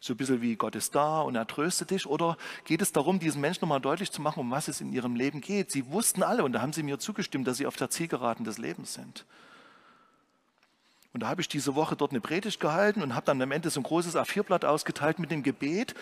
So 0.00 0.12
ein 0.12 0.16
bisschen 0.16 0.40
wie 0.40 0.54
Gott 0.54 0.76
ist 0.76 0.94
da 0.94 1.20
und 1.22 1.34
er 1.34 1.46
tröstet 1.46 1.90
dich? 1.90 2.06
Oder 2.06 2.36
geht 2.64 2.82
es 2.82 2.92
darum, 2.92 3.18
diesen 3.18 3.40
Menschen 3.40 3.62
nochmal 3.62 3.80
deutlich 3.80 4.12
zu 4.12 4.22
machen, 4.22 4.40
um 4.40 4.50
was 4.50 4.68
es 4.68 4.80
in 4.80 4.92
ihrem 4.92 5.16
Leben 5.16 5.40
geht? 5.40 5.72
Sie 5.72 5.90
wussten 5.90 6.22
alle 6.22 6.44
und 6.44 6.52
da 6.52 6.62
haben 6.62 6.72
sie 6.72 6.82
mir 6.82 6.98
zugestimmt, 6.98 7.46
dass 7.48 7.56
sie 7.56 7.66
auf 7.66 7.76
der 7.76 7.90
Zielgeraden 7.90 8.44
des 8.44 8.58
Lebens 8.58 8.94
sind. 8.94 9.24
Und 11.12 11.22
da 11.22 11.28
habe 11.28 11.40
ich 11.40 11.48
diese 11.48 11.74
Woche 11.74 11.96
dort 11.96 12.12
eine 12.12 12.20
Predigt 12.20 12.60
gehalten 12.60 13.02
und 13.02 13.14
habe 13.14 13.26
dann 13.26 13.42
am 13.42 13.50
Ende 13.50 13.70
so 13.70 13.80
ein 13.80 13.82
großes 13.84 14.14
A4-Blatt 14.14 14.64
ausgeteilt 14.64 15.18
mit 15.18 15.30
dem 15.30 15.42
Gebet 15.42 15.94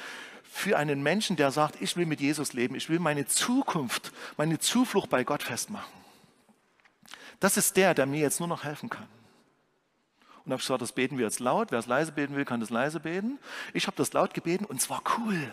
für 0.43 0.77
einen 0.77 1.03
Menschen, 1.03 1.37
der 1.37 1.51
sagt, 1.51 1.81
ich 1.81 1.97
will 1.97 2.07
mit 2.07 2.21
Jesus 2.21 2.53
leben, 2.53 2.75
ich 2.75 2.91
will 2.91 2.99
meine 2.99 3.27
Zukunft, 3.27 4.13
meine 4.37 4.59
Zuflucht 4.59 5.09
bei 5.09 5.25
Gott 5.25 5.43
festmachen. 5.43 5.93
Das 7.41 7.57
ist 7.57 7.77
der, 7.77 7.95
der 7.95 8.07
mir 8.07 8.21
jetzt 8.21 8.41
nur 8.41 8.49
noch 8.49 8.65
helfen 8.65 8.91
kann 8.91 9.07
und 10.47 10.53
habe 10.53 10.63
gesagt, 10.63 10.81
das 10.81 10.93
beten 10.93 11.19
wir 11.19 11.25
jetzt 11.25 11.41
laut. 11.41 11.73
Wer 11.73 11.81
es 11.81 11.87
leise 11.87 12.13
beten 12.13 12.37
will, 12.37 12.45
kann 12.45 12.61
das 12.61 12.71
leise 12.71 13.01
beten. 13.01 13.39
Ich 13.75 13.89
habe 13.89 13.97
das 13.97 14.13
laut 14.13 14.33
gebeten 14.33 14.65
und 14.65 14.81
es 14.81 14.89
war 14.89 15.03
cool. 15.19 15.53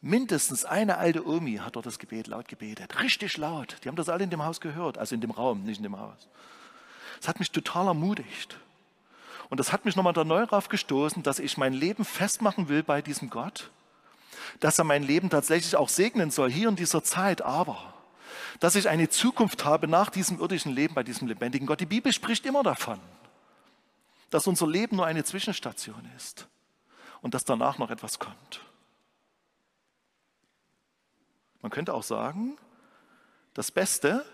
Mindestens 0.00 0.64
eine 0.64 0.98
alte 0.98 1.26
Omi 1.26 1.56
hat 1.56 1.76
dort 1.76 1.86
das 1.86 1.98
Gebet 1.98 2.26
laut 2.26 2.48
gebetet. 2.48 3.00
Richtig 3.00 3.36
laut. 3.36 3.76
Die 3.82 3.88
haben 3.88 3.96
das 3.96 4.08
alle 4.08 4.24
in 4.24 4.30
dem 4.30 4.44
Haus 4.44 4.60
gehört. 4.60 4.98
Also 4.98 5.14
in 5.14 5.20
dem 5.20 5.30
Raum, 5.30 5.62
nicht 5.62 5.78
in 5.78 5.84
dem 5.84 5.98
Haus. 5.98 6.28
Das 7.18 7.28
hat 7.28 7.38
mich 7.38 7.50
total 7.52 7.86
ermutigt. 7.86 8.58
Und 9.48 9.58
das 9.58 9.72
hat 9.72 9.84
mich 9.84 9.96
nochmal 9.96 10.12
da 10.12 10.24
neu 10.24 10.44
drauf 10.46 10.68
gestoßen, 10.68 11.22
dass 11.22 11.38
ich 11.38 11.56
mein 11.56 11.72
Leben 11.72 12.04
festmachen 12.04 12.68
will 12.68 12.82
bei 12.82 13.00
diesem 13.00 13.30
Gott. 13.30 13.70
Dass 14.60 14.78
er 14.78 14.84
mein 14.84 15.02
Leben 15.02 15.30
tatsächlich 15.30 15.74
auch 15.76 15.88
segnen 15.88 16.30
soll, 16.30 16.50
hier 16.50 16.68
in 16.68 16.76
dieser 16.76 17.02
Zeit. 17.02 17.42
Aber 17.42 17.94
dass 18.60 18.74
ich 18.74 18.88
eine 18.88 19.08
Zukunft 19.08 19.64
habe 19.64 19.88
nach 19.88 20.10
diesem 20.10 20.40
irdischen 20.40 20.72
Leben 20.72 20.94
bei 20.94 21.02
diesem 21.02 21.28
lebendigen 21.28 21.66
Gott. 21.66 21.80
Die 21.80 21.86
Bibel 21.86 22.12
spricht 22.12 22.46
immer 22.46 22.62
davon, 22.62 23.00
dass 24.30 24.46
unser 24.46 24.66
Leben 24.66 24.96
nur 24.96 25.06
eine 25.06 25.24
Zwischenstation 25.24 26.08
ist 26.16 26.46
und 27.22 27.34
dass 27.34 27.44
danach 27.44 27.78
noch 27.78 27.90
etwas 27.90 28.18
kommt. 28.18 28.60
Man 31.60 31.70
könnte 31.70 31.94
auch 31.94 32.02
sagen, 32.02 32.56
das 33.54 33.70
Beste 33.70 34.24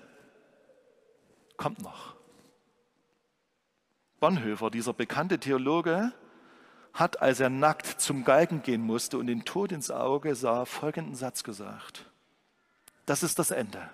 kommt 1.57 1.81
noch. 1.81 2.15
Bonhoeffer, 4.21 4.71
dieser 4.71 4.93
bekannte 4.93 5.39
Theologe, 5.39 6.13
hat, 6.93 7.21
als 7.21 7.41
er 7.41 7.51
nackt 7.51 8.01
zum 8.01 8.25
Galgen 8.25 8.63
gehen 8.63 8.81
musste 8.81 9.19
und 9.19 9.27
den 9.27 9.45
Tod 9.45 9.73
ins 9.73 9.91
Auge 9.91 10.35
sah, 10.35 10.65
folgenden 10.65 11.17
Satz 11.17 11.43
gesagt. 11.43 12.07
Das 13.07 13.23
ist 13.23 13.39
das 13.39 13.51
Ende. 13.51 13.91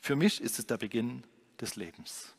Für 0.00 0.16
mich 0.16 0.40
ist 0.40 0.58
es 0.58 0.66
der 0.66 0.76
Beginn 0.76 1.24
des 1.60 1.76
Lebens. 1.76 2.34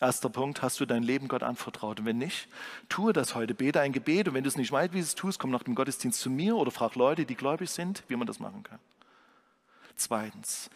Erster 0.00 0.30
Punkt, 0.30 0.62
hast 0.62 0.78
du 0.78 0.86
dein 0.86 1.02
Leben 1.02 1.26
Gott 1.26 1.42
anvertraut? 1.42 1.98
Und 1.98 2.06
wenn 2.06 2.18
nicht, 2.18 2.48
tue 2.88 3.12
das 3.12 3.34
heute. 3.34 3.52
Bete 3.52 3.80
ein 3.80 3.92
Gebet. 3.92 4.28
Und 4.28 4.34
wenn 4.34 4.44
du 4.44 4.48
es 4.48 4.56
nicht 4.56 4.70
weißt, 4.70 4.92
wie 4.92 4.98
du 4.98 5.02
es 5.02 5.16
tust, 5.16 5.40
komm 5.40 5.50
nach 5.50 5.64
dem 5.64 5.74
Gottesdienst 5.74 6.20
zu 6.20 6.30
mir 6.30 6.56
oder 6.56 6.70
frag 6.70 6.94
Leute, 6.94 7.24
die 7.24 7.34
gläubig 7.34 7.70
sind, 7.70 8.04
wie 8.06 8.14
man 8.14 8.26
das 8.26 8.38
machen 8.38 8.62
kann. 8.62 8.78
Zweitens, 9.96 10.70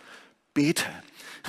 bete. 0.55 0.87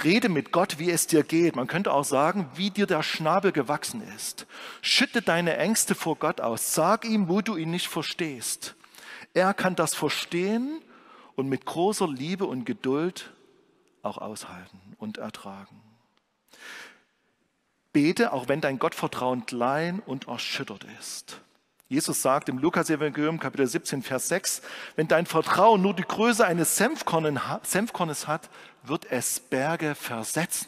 Rede 0.03 0.29
mit 0.29 0.51
Gott, 0.51 0.79
wie 0.79 0.89
es 0.89 1.07
dir 1.07 1.23
geht. 1.23 1.55
Man 1.55 1.67
könnte 1.67 1.93
auch 1.93 2.03
sagen, 2.03 2.49
wie 2.55 2.71
dir 2.71 2.87
der 2.87 3.03
Schnabel 3.03 3.51
gewachsen 3.51 4.01
ist. 4.15 4.47
Schütte 4.81 5.21
deine 5.21 5.57
Ängste 5.57 5.93
vor 5.93 6.15
Gott 6.15 6.41
aus. 6.41 6.73
Sag 6.73 7.05
ihm, 7.05 7.29
wo 7.29 7.41
du 7.41 7.55
ihn 7.55 7.69
nicht 7.71 7.87
verstehst. 7.87 8.75
Er 9.33 9.53
kann 9.53 9.75
das 9.75 9.93
verstehen 9.93 10.81
und 11.35 11.47
mit 11.47 11.65
großer 11.65 12.07
Liebe 12.07 12.45
und 12.45 12.65
Geduld 12.65 13.31
auch 14.01 14.17
aushalten 14.17 14.79
und 14.97 15.17
ertragen. 15.17 15.81
Bete, 17.93 18.33
auch 18.33 18.47
wenn 18.47 18.61
dein 18.61 18.79
Gottvertrauen 18.79 19.45
klein 19.45 19.99
und 19.99 20.27
erschüttert 20.27 20.85
ist. 20.99 21.41
Jesus 21.89 22.21
sagt 22.21 22.49
im 22.49 22.57
Lukas-Evangelium, 22.57 23.39
Kapitel 23.39 23.67
17, 23.67 24.01
Vers 24.01 24.27
6, 24.29 24.61
wenn 24.95 25.07
dein 25.07 25.25
Vertrauen 25.25 25.81
nur 25.81 25.93
die 25.93 26.03
Größe 26.03 26.45
eines 26.45 26.75
Senfkornes 26.75 28.27
hat, 28.27 28.49
wird 28.83 29.05
es 29.11 29.39
Berge 29.39 29.93
versetzen. 29.93 30.67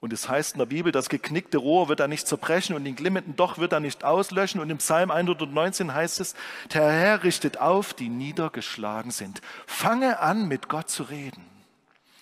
Und 0.00 0.12
es 0.12 0.28
heißt 0.28 0.54
in 0.54 0.58
der 0.58 0.66
Bibel, 0.66 0.92
das 0.92 1.08
geknickte 1.08 1.58
Rohr 1.58 1.88
wird 1.88 2.00
er 2.00 2.08
nicht 2.08 2.28
zerbrechen 2.28 2.76
und 2.76 2.84
den 2.84 2.96
glimmenden 2.96 3.34
Doch 3.34 3.58
wird 3.58 3.72
er 3.72 3.80
nicht 3.80 4.04
auslöschen. 4.04 4.60
Und 4.60 4.70
im 4.70 4.78
Psalm 4.78 5.10
119 5.10 5.94
heißt 5.94 6.20
es, 6.20 6.34
der 6.72 6.90
Herr 6.90 7.22
richtet 7.24 7.58
auf, 7.58 7.94
die 7.94 8.08
niedergeschlagen 8.08 9.10
sind. 9.10 9.40
Fange 9.66 10.20
an, 10.20 10.48
mit 10.48 10.68
Gott 10.68 10.90
zu 10.90 11.04
reden, 11.04 11.44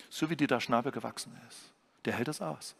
so 0.09 0.29
wie 0.29 0.35
dir 0.35 0.47
der 0.47 0.61
Schnabel 0.61 0.91
gewachsen 0.91 1.37
ist. 1.49 1.73
Der 2.05 2.13
hält 2.13 2.27
es 2.27 2.41
aus. 2.41 2.75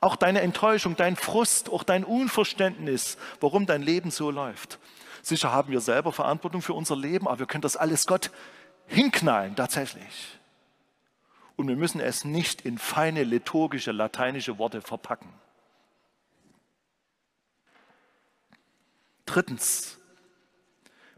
Auch 0.00 0.16
deine 0.16 0.40
Enttäuschung, 0.40 0.96
dein 0.96 1.16
Frust, 1.16 1.70
auch 1.70 1.82
dein 1.82 2.04
Unverständnis, 2.04 3.16
warum 3.40 3.66
dein 3.66 3.82
Leben 3.82 4.10
so 4.10 4.30
läuft. 4.30 4.78
Sicher 5.22 5.52
haben 5.52 5.72
wir 5.72 5.80
selber 5.80 6.12
Verantwortung 6.12 6.62
für 6.62 6.74
unser 6.74 6.96
Leben, 6.96 7.26
aber 7.26 7.40
wir 7.40 7.46
können 7.46 7.62
das 7.62 7.76
alles 7.76 8.06
Gott 8.06 8.30
hinknallen, 8.86 9.56
tatsächlich. 9.56 10.38
Und 11.56 11.68
wir 11.68 11.76
müssen 11.76 12.00
es 12.00 12.24
nicht 12.24 12.62
in 12.62 12.78
feine 12.78 13.24
liturgische 13.24 13.92
lateinische 13.92 14.58
Worte 14.58 14.80
verpacken. 14.80 15.28
Drittens, 19.26 19.98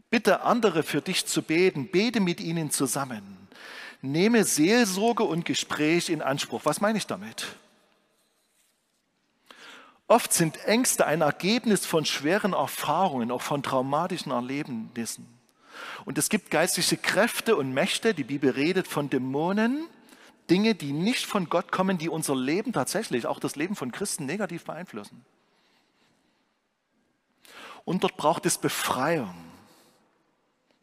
bitte 0.09 0.41
andere 0.41 0.83
für 0.83 1.01
dich 1.01 1.25
zu 1.25 1.41
beten, 1.41 1.89
bete 1.89 2.19
mit 2.19 2.41
ihnen 2.41 2.71
zusammen. 2.71 3.47
Nehme 4.01 4.43
Seelsorge 4.43 5.23
und 5.23 5.45
Gespräch 5.45 6.09
in 6.09 6.21
Anspruch. 6.21 6.61
Was 6.65 6.81
meine 6.81 6.97
ich 6.97 7.07
damit? 7.07 7.55
Oft 10.11 10.33
sind 10.33 10.65
Ängste 10.65 11.07
ein 11.07 11.21
Ergebnis 11.21 11.85
von 11.85 12.03
schweren 12.03 12.51
Erfahrungen, 12.51 13.31
auch 13.31 13.41
von 13.41 13.63
traumatischen 13.63 14.33
Erlebnissen. 14.33 15.25
Und 16.03 16.17
es 16.17 16.27
gibt 16.27 16.51
geistliche 16.51 16.97
Kräfte 16.97 17.55
und 17.55 17.73
Mächte, 17.73 18.13
die 18.13 18.25
Bibel 18.25 18.49
redet 18.49 18.89
von 18.89 19.09
Dämonen, 19.09 19.85
Dinge, 20.49 20.75
die 20.75 20.91
nicht 20.91 21.25
von 21.25 21.47
Gott 21.47 21.71
kommen, 21.71 21.97
die 21.97 22.09
unser 22.09 22.35
Leben 22.35 22.73
tatsächlich, 22.73 23.25
auch 23.25 23.39
das 23.39 23.55
Leben 23.55 23.77
von 23.77 23.93
Christen 23.93 24.25
negativ 24.25 24.65
beeinflussen. 24.65 25.23
Und 27.85 28.03
dort 28.03 28.17
braucht 28.17 28.45
es 28.45 28.57
Befreiung. 28.57 29.33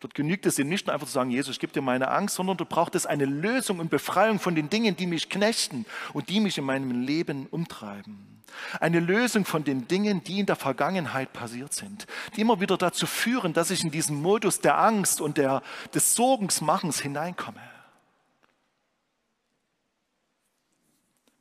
Dort 0.01 0.14
genügt 0.14 0.47
es 0.47 0.59
ihm 0.59 0.71
nicht 0.71 0.87
nur 0.87 0.95
einfach 0.95 1.07
zu 1.07 1.12
sagen, 1.12 1.31
Jesus, 1.31 1.59
gib 1.59 1.75
dir 1.75 1.83
meine 1.83 2.09
Angst, 2.09 2.37
sondern 2.37 2.57
dort 2.57 2.71
braucht 2.71 2.95
es 2.95 3.05
eine 3.05 3.27
Lösung 3.27 3.79
und 3.79 3.91
Befreiung 3.91 4.38
von 4.38 4.55
den 4.55 4.71
Dingen, 4.71 4.97
die 4.97 5.07
mich 5.07 5.29
knechten 5.29 5.85
und 6.14 6.31
die 6.31 6.41
mich 6.41 6.57
in 6.57 6.64
meinem 6.64 7.03
Leben 7.03 7.47
umtreiben. 7.51 8.38
Eine 8.80 9.00
Lösung 9.00 9.44
von 9.44 9.64
den 9.64 9.88
Dingen, 9.88 10.22
die 10.24 10.40
in 10.40 10.46
der 10.46 10.56
Vergangenheit 10.56 11.32
passiert 11.32 11.72
sind, 11.72 12.06
die 12.37 12.40
immer 12.40 12.61
wieder 12.61 12.76
dazu 12.76 13.06
führen, 13.06 13.52
dass 13.52 13.70
ich 13.70 13.84
in 13.84 13.90
diesen 13.90 14.20
Modus 14.20 14.61
der 14.61 14.78
Angst 14.78 15.20
und 15.20 15.38
der, 15.38 15.62
des 15.94 16.14
Sorgensmachens 16.14 17.00
hineinkomme. 17.00 17.61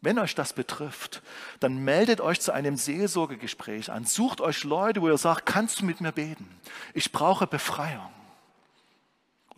Wenn 0.01 0.19
euch 0.19 0.35
das 0.35 0.53
betrifft, 0.53 1.21
dann 1.59 1.77
meldet 1.77 2.21
euch 2.21 2.39
zu 2.39 2.53
einem 2.53 2.77
Seelsorgegespräch 2.77 3.91
an. 3.91 4.05
Sucht 4.05 4.41
euch 4.41 4.63
Leute, 4.63 5.01
wo 5.01 5.09
ihr 5.09 5.17
sagt, 5.17 5.45
kannst 5.45 5.81
du 5.81 5.85
mit 5.85 6.01
mir 6.01 6.11
beten? 6.11 6.47
Ich 6.93 7.11
brauche 7.11 7.47
Befreiung. 7.47 8.16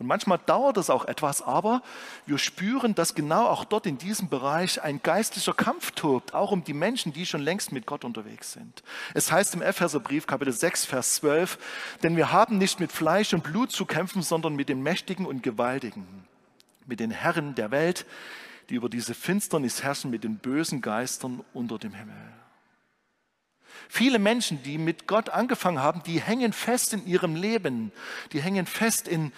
Und 0.00 0.06
manchmal 0.06 0.38
dauert 0.38 0.78
es 0.78 0.88
auch 0.88 1.04
etwas, 1.04 1.42
aber 1.42 1.82
wir 2.24 2.38
spüren, 2.38 2.94
dass 2.94 3.14
genau 3.14 3.46
auch 3.46 3.66
dort 3.66 3.84
in 3.84 3.98
diesem 3.98 4.30
Bereich 4.30 4.82
ein 4.82 5.02
geistlicher 5.02 5.52
Kampf 5.52 5.90
tobt, 5.90 6.32
auch 6.32 6.52
um 6.52 6.64
die 6.64 6.72
Menschen, 6.72 7.12
die 7.12 7.26
schon 7.26 7.42
längst 7.42 7.70
mit 7.70 7.84
Gott 7.84 8.06
unterwegs 8.06 8.52
sind. 8.52 8.82
Es 9.12 9.30
heißt 9.30 9.54
im 9.54 9.60
Epheserbrief 9.60 10.26
Kapitel 10.26 10.54
6, 10.54 10.86
Vers 10.86 11.16
12, 11.16 11.58
denn 12.02 12.16
wir 12.16 12.32
haben 12.32 12.56
nicht 12.56 12.80
mit 12.80 12.92
Fleisch 12.92 13.34
und 13.34 13.44
Blut 13.44 13.72
zu 13.72 13.84
kämpfen, 13.84 14.22
sondern 14.22 14.56
mit 14.56 14.70
den 14.70 14.82
Mächtigen 14.82 15.26
und 15.26 15.42
Gewaltigen, 15.42 16.06
mit 16.86 16.98
den 16.98 17.10
Herren 17.10 17.54
der 17.54 17.70
Welt, 17.70 18.06
die 18.70 18.76
über 18.76 18.88
diese 18.88 19.12
Finsternis 19.12 19.82
herrschen, 19.82 20.10
mit 20.10 20.24
den 20.24 20.38
bösen 20.38 20.80
Geistern 20.80 21.44
unter 21.52 21.78
dem 21.78 21.92
Himmel. 21.92 22.16
Viele 23.90 24.18
Menschen, 24.18 24.62
die 24.62 24.78
mit 24.78 25.06
Gott 25.06 25.28
angefangen 25.28 25.82
haben, 25.82 26.02
die 26.04 26.22
hängen 26.22 26.54
fest 26.54 26.94
in 26.94 27.06
ihrem 27.06 27.34
Leben, 27.34 27.92
die 28.32 28.40
hängen 28.40 28.64
fest 28.64 29.06
in 29.06 29.32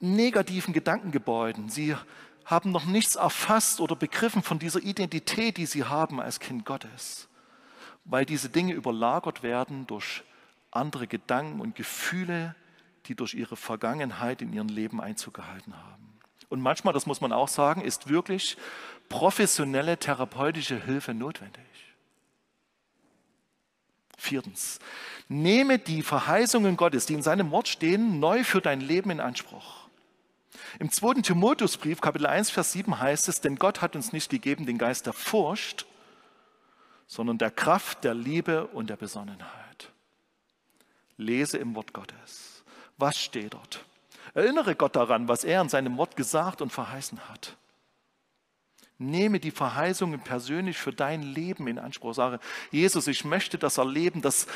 negativen 0.00 0.74
Gedankengebäuden. 0.74 1.68
Sie 1.68 1.96
haben 2.44 2.72
noch 2.72 2.84
nichts 2.84 3.16
erfasst 3.16 3.80
oder 3.80 3.96
begriffen 3.96 4.42
von 4.42 4.58
dieser 4.58 4.80
Identität, 4.80 5.56
die 5.56 5.66
sie 5.66 5.84
haben 5.84 6.20
als 6.20 6.40
Kind 6.40 6.66
Gottes, 6.66 7.28
weil 8.04 8.26
diese 8.26 8.48
Dinge 8.48 8.74
überlagert 8.74 9.42
werden 9.42 9.86
durch 9.86 10.22
andere 10.70 11.06
Gedanken 11.06 11.60
und 11.60 11.74
Gefühle, 11.74 12.54
die 13.06 13.14
durch 13.14 13.34
ihre 13.34 13.56
Vergangenheit 13.56 14.42
in 14.42 14.52
ihrem 14.52 14.68
Leben 14.68 15.00
Einzug 15.00 15.34
gehalten 15.34 15.74
haben. 15.76 16.18
Und 16.48 16.60
manchmal, 16.60 16.94
das 16.94 17.06
muss 17.06 17.20
man 17.20 17.32
auch 17.32 17.48
sagen, 17.48 17.80
ist 17.80 18.08
wirklich 18.08 18.56
professionelle 19.08 19.98
therapeutische 19.98 20.82
Hilfe 20.82 21.14
notwendig. 21.14 21.64
Viertens, 24.16 24.78
nehme 25.28 25.78
die 25.78 26.02
Verheißungen 26.02 26.76
Gottes, 26.76 27.06
die 27.06 27.14
in 27.14 27.22
seinem 27.22 27.50
Wort 27.50 27.68
stehen, 27.68 28.20
neu 28.20 28.44
für 28.44 28.60
dein 28.60 28.80
Leben 28.80 29.10
in 29.10 29.20
Anspruch. 29.20 29.83
Im 30.78 30.90
zweiten 30.90 31.22
Timotheusbrief, 31.22 32.00
Kapitel 32.00 32.26
1, 32.26 32.50
Vers 32.50 32.72
7 32.72 32.98
heißt 32.98 33.28
es, 33.28 33.40
denn 33.40 33.56
Gott 33.56 33.82
hat 33.82 33.96
uns 33.96 34.12
nicht 34.12 34.30
gegeben 34.30 34.66
den 34.66 34.78
Geist 34.78 35.06
der 35.06 35.12
Furcht, 35.12 35.86
sondern 37.06 37.38
der 37.38 37.50
Kraft, 37.50 38.04
der 38.04 38.14
Liebe 38.14 38.66
und 38.68 38.90
der 38.90 38.96
Besonnenheit. 38.96 39.92
Lese 41.16 41.58
im 41.58 41.74
Wort 41.74 41.92
Gottes. 41.92 42.64
Was 42.98 43.18
steht 43.18 43.54
dort? 43.54 43.84
Erinnere 44.34 44.74
Gott 44.74 44.96
daran, 44.96 45.28
was 45.28 45.44
er 45.44 45.60
in 45.60 45.68
seinem 45.68 45.96
Wort 45.96 46.16
gesagt 46.16 46.60
und 46.60 46.70
verheißen 46.70 47.28
hat. 47.28 47.56
Nehme 48.98 49.40
die 49.40 49.50
Verheißungen 49.50 50.20
persönlich 50.20 50.76
für 50.76 50.92
dein 50.92 51.22
Leben 51.22 51.66
in 51.66 51.78
Anspruch. 51.78 52.14
Sage, 52.14 52.40
Jesus, 52.70 53.06
ich 53.06 53.24
möchte 53.24 53.58
das 53.58 53.78
erleben, 53.78 54.22
dass 54.22 54.46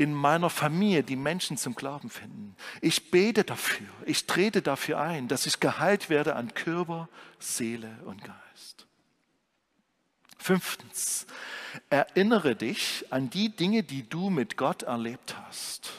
in 0.00 0.14
meiner 0.14 0.48
Familie 0.48 1.02
die 1.02 1.14
Menschen 1.14 1.58
zum 1.58 1.74
Glauben 1.74 2.08
finden. 2.08 2.56
Ich 2.80 3.10
bete 3.10 3.44
dafür, 3.44 3.86
ich 4.06 4.26
trete 4.26 4.62
dafür 4.62 4.98
ein, 4.98 5.28
dass 5.28 5.44
ich 5.44 5.60
geheilt 5.60 6.08
werde 6.08 6.36
an 6.36 6.54
Körper, 6.54 7.10
Seele 7.38 7.98
und 8.06 8.24
Geist. 8.24 8.86
Fünftens, 10.38 11.26
erinnere 11.90 12.56
dich 12.56 13.04
an 13.10 13.28
die 13.28 13.54
Dinge, 13.54 13.82
die 13.82 14.08
du 14.08 14.30
mit 14.30 14.56
Gott 14.56 14.84
erlebt 14.84 15.36
hast. 15.36 15.90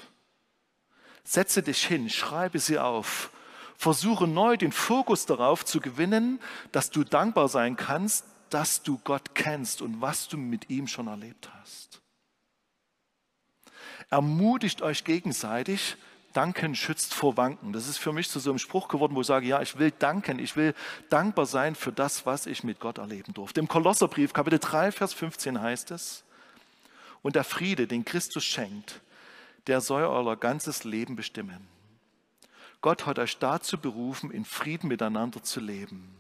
Setze 1.24 1.62
dich 1.62 1.86
hin, 1.86 2.10
schreibe 2.10 2.58
sie 2.58 2.80
auf. 2.80 3.30
Versuche 3.78 4.26
neu 4.26 4.58
den 4.58 4.72
Fokus 4.72 5.28
darauf 5.28 5.64
zu 5.64 5.80
gewinnen, 5.80 6.40
dass 6.72 6.90
du 6.90 7.04
dankbar 7.04 7.50
sein 7.50 7.76
kannst, 7.76 8.26
dass 8.50 8.82
du 8.82 8.98
Gott 9.04 9.36
kennst 9.36 9.84
und 9.84 10.02
was 10.02 10.28
du 10.28 10.38
mit 10.38 10.72
ihm 10.72 10.88
schon 10.88 11.06
erlebt 11.06 11.52
hast. 11.62 12.01
Ermutigt 14.10 14.82
euch 14.82 15.04
gegenseitig. 15.04 15.98
Danken 16.34 16.76
schützt 16.76 17.14
vor 17.14 17.36
Wanken. 17.38 17.74
Das 17.74 17.88
ist 17.88 17.98
für 17.98 18.14
mich 18.14 18.30
zu 18.30 18.40
so 18.40 18.52
einem 18.52 18.60
Spruch 18.60 18.88
geworden, 18.88 19.16
wo 19.16 19.22
ich 19.22 19.28
sage, 19.28 19.48
ja, 19.48 19.62
ich 19.62 19.78
will 19.78 19.92
danken, 19.92 20.40
ich 20.40 20.56
will 20.56 20.74
dankbar 21.10 21.46
sein 21.46 21.76
für 21.76 21.92
das, 21.92 22.26
was 22.26 22.46
ich 22.46 22.64
mit 22.64 22.80
Gott 22.80 23.00
erleben 23.00 23.34
durfte. 23.34 23.60
Im 23.60 23.68
Kolosserbrief, 23.68 24.32
Kapitel 24.32 24.60
3, 24.60 24.92
Vers 24.92 25.14
15 25.14 25.62
heißt 25.62 25.92
es, 25.92 26.24
und 27.22 27.36
der 27.36 27.44
Friede, 27.44 27.86
den 27.86 28.06
Christus 28.06 28.46
schenkt, 28.46 29.02
der 29.68 29.82
soll 29.82 30.04
euer 30.04 30.38
ganzes 30.38 30.86
Leben 30.86 31.16
bestimmen. 31.16 31.68
Gott 32.82 33.06
hat 33.06 33.20
euch 33.20 33.38
dazu 33.38 33.78
berufen, 33.78 34.32
in 34.32 34.44
Frieden 34.44 34.88
miteinander 34.88 35.44
zu 35.44 35.60
leben. 35.60 36.16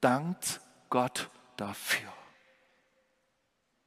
Dankt 0.00 0.60
Gott 0.88 1.28
dafür. 1.56 2.10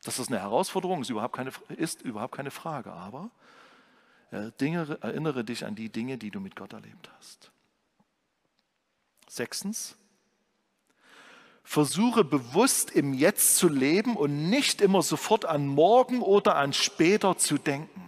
Dass 0.03 0.17
das 0.17 0.27
eine 0.27 0.39
Herausforderung 0.39 1.01
ist, 1.01 1.09
überhaupt 1.09 1.35
keine, 1.35 1.51
ist 1.69 2.01
überhaupt 2.01 2.35
keine 2.35 2.51
Frage. 2.51 2.91
Aber 2.91 3.29
Dinge, 4.59 4.97
erinnere 5.01 5.43
dich 5.43 5.65
an 5.65 5.75
die 5.75 5.89
Dinge, 5.89 6.17
die 6.17 6.31
du 6.31 6.39
mit 6.39 6.55
Gott 6.55 6.73
erlebt 6.73 7.09
hast. 7.17 7.51
Sechstens, 9.29 9.95
versuche 11.63 12.23
bewusst 12.23 12.91
im 12.91 13.13
Jetzt 13.13 13.57
zu 13.57 13.69
leben 13.69 14.17
und 14.17 14.49
nicht 14.49 14.81
immer 14.81 15.01
sofort 15.01 15.45
an 15.45 15.67
morgen 15.67 16.21
oder 16.21 16.55
an 16.55 16.73
später 16.73 17.37
zu 17.37 17.57
denken. 17.57 18.03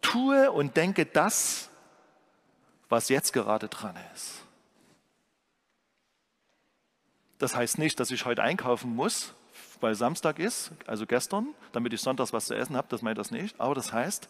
Tue 0.00 0.50
und 0.52 0.76
denke 0.76 1.06
das, 1.06 1.70
was 2.88 3.08
jetzt 3.08 3.32
gerade 3.32 3.68
dran 3.68 3.96
ist. 4.14 4.43
Das 7.38 7.54
heißt 7.56 7.78
nicht, 7.78 7.98
dass 8.00 8.10
ich 8.10 8.24
heute 8.24 8.42
einkaufen 8.42 8.94
muss, 8.94 9.34
weil 9.80 9.94
Samstag 9.94 10.38
ist, 10.38 10.70
also 10.86 11.06
gestern, 11.06 11.48
damit 11.72 11.92
ich 11.92 12.00
sonntags 12.00 12.32
was 12.32 12.46
zu 12.46 12.54
essen 12.54 12.76
habe, 12.76 12.88
das 12.90 13.02
meine 13.02 13.12
ich 13.12 13.18
das 13.18 13.30
nicht. 13.30 13.60
Aber 13.60 13.74
das 13.74 13.92
heißt, 13.92 14.28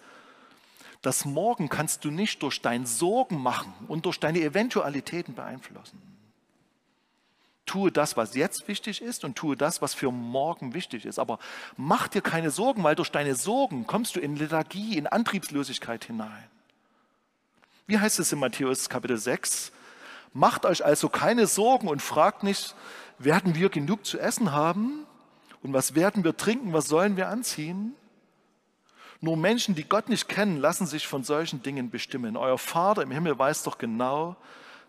das 1.02 1.24
Morgen 1.26 1.68
kannst 1.68 2.04
du 2.04 2.10
nicht 2.10 2.42
durch 2.42 2.62
dein 2.62 2.86
Sorgen 2.86 3.40
machen 3.40 3.74
und 3.88 4.06
durch 4.06 4.18
deine 4.18 4.40
Eventualitäten 4.40 5.34
beeinflussen. 5.34 6.00
Tue 7.66 7.92
das, 7.92 8.16
was 8.16 8.34
jetzt 8.34 8.68
wichtig 8.68 9.00
ist 9.00 9.24
und 9.24 9.36
tue 9.36 9.56
das, 9.56 9.80
was 9.80 9.94
für 9.94 10.10
morgen 10.10 10.74
wichtig 10.74 11.04
ist. 11.04 11.18
Aber 11.18 11.38
mach 11.76 12.08
dir 12.08 12.22
keine 12.22 12.50
Sorgen, 12.50 12.82
weil 12.84 12.94
durch 12.94 13.10
deine 13.10 13.34
Sorgen 13.34 13.86
kommst 13.86 14.16
du 14.16 14.20
in 14.20 14.36
Lethargie, 14.36 14.96
in 14.96 15.06
Antriebslosigkeit 15.06 16.04
hinein. 16.04 16.48
Wie 17.86 17.98
heißt 17.98 18.18
es 18.18 18.32
in 18.32 18.38
Matthäus 18.38 18.88
Kapitel 18.88 19.18
6? 19.18 19.72
Macht 20.34 20.66
euch 20.66 20.84
also 20.84 21.08
keine 21.08 21.46
Sorgen 21.46 21.88
und 21.88 22.02
fragt 22.02 22.42
nicht, 22.42 22.74
werden 23.18 23.54
wir 23.54 23.70
genug 23.70 24.04
zu 24.04 24.18
essen 24.18 24.50
haben? 24.50 25.06
Und 25.62 25.72
was 25.72 25.94
werden 25.94 26.24
wir 26.24 26.36
trinken? 26.36 26.72
Was 26.72 26.88
sollen 26.88 27.16
wir 27.16 27.28
anziehen? 27.28 27.94
Nur 29.20 29.36
Menschen, 29.36 29.76
die 29.76 29.84
Gott 29.84 30.08
nicht 30.08 30.28
kennen, 30.28 30.58
lassen 30.58 30.86
sich 30.86 31.06
von 31.06 31.22
solchen 31.22 31.62
Dingen 31.62 31.88
bestimmen. 31.88 32.36
Euer 32.36 32.58
Vater 32.58 33.02
im 33.02 33.12
Himmel 33.12 33.38
weiß 33.38 33.62
doch 33.62 33.78
genau, 33.78 34.36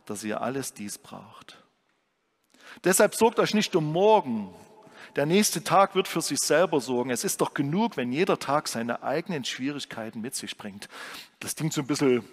dass 0.08 0.23
ihr 0.23 0.41
alles 0.41 0.73
dies 0.73 0.97
braucht. 0.97 1.63
Deshalb 2.84 3.13
sorgt 3.13 3.39
euch 3.39 3.53
nicht 3.53 3.75
um 3.75 3.91
morgen. 3.91 4.53
Der 5.15 5.27
nächste 5.27 5.63
Tag 5.63 5.93
wird 5.95 6.08
für 6.08 6.21
sich 6.21 6.39
selber 6.39 6.81
sorgen. 6.81 7.12
Es 7.12 7.23
ist 7.23 7.39
doch 7.39 7.53
genug, 7.53 7.97
wenn 7.97 8.12
jeder 8.12 8.39
Tag 8.39 8.67
seine 8.67 9.03
eigenen 9.03 9.45
Schwierigkeiten 9.45 10.21
mit 10.21 10.36
sich 10.36 10.58
bringt. 10.58 10.89
Das 11.39 11.55
klingt 11.55 11.71
so 11.71 11.81
ein 11.81 11.88
bisschen 11.88 12.27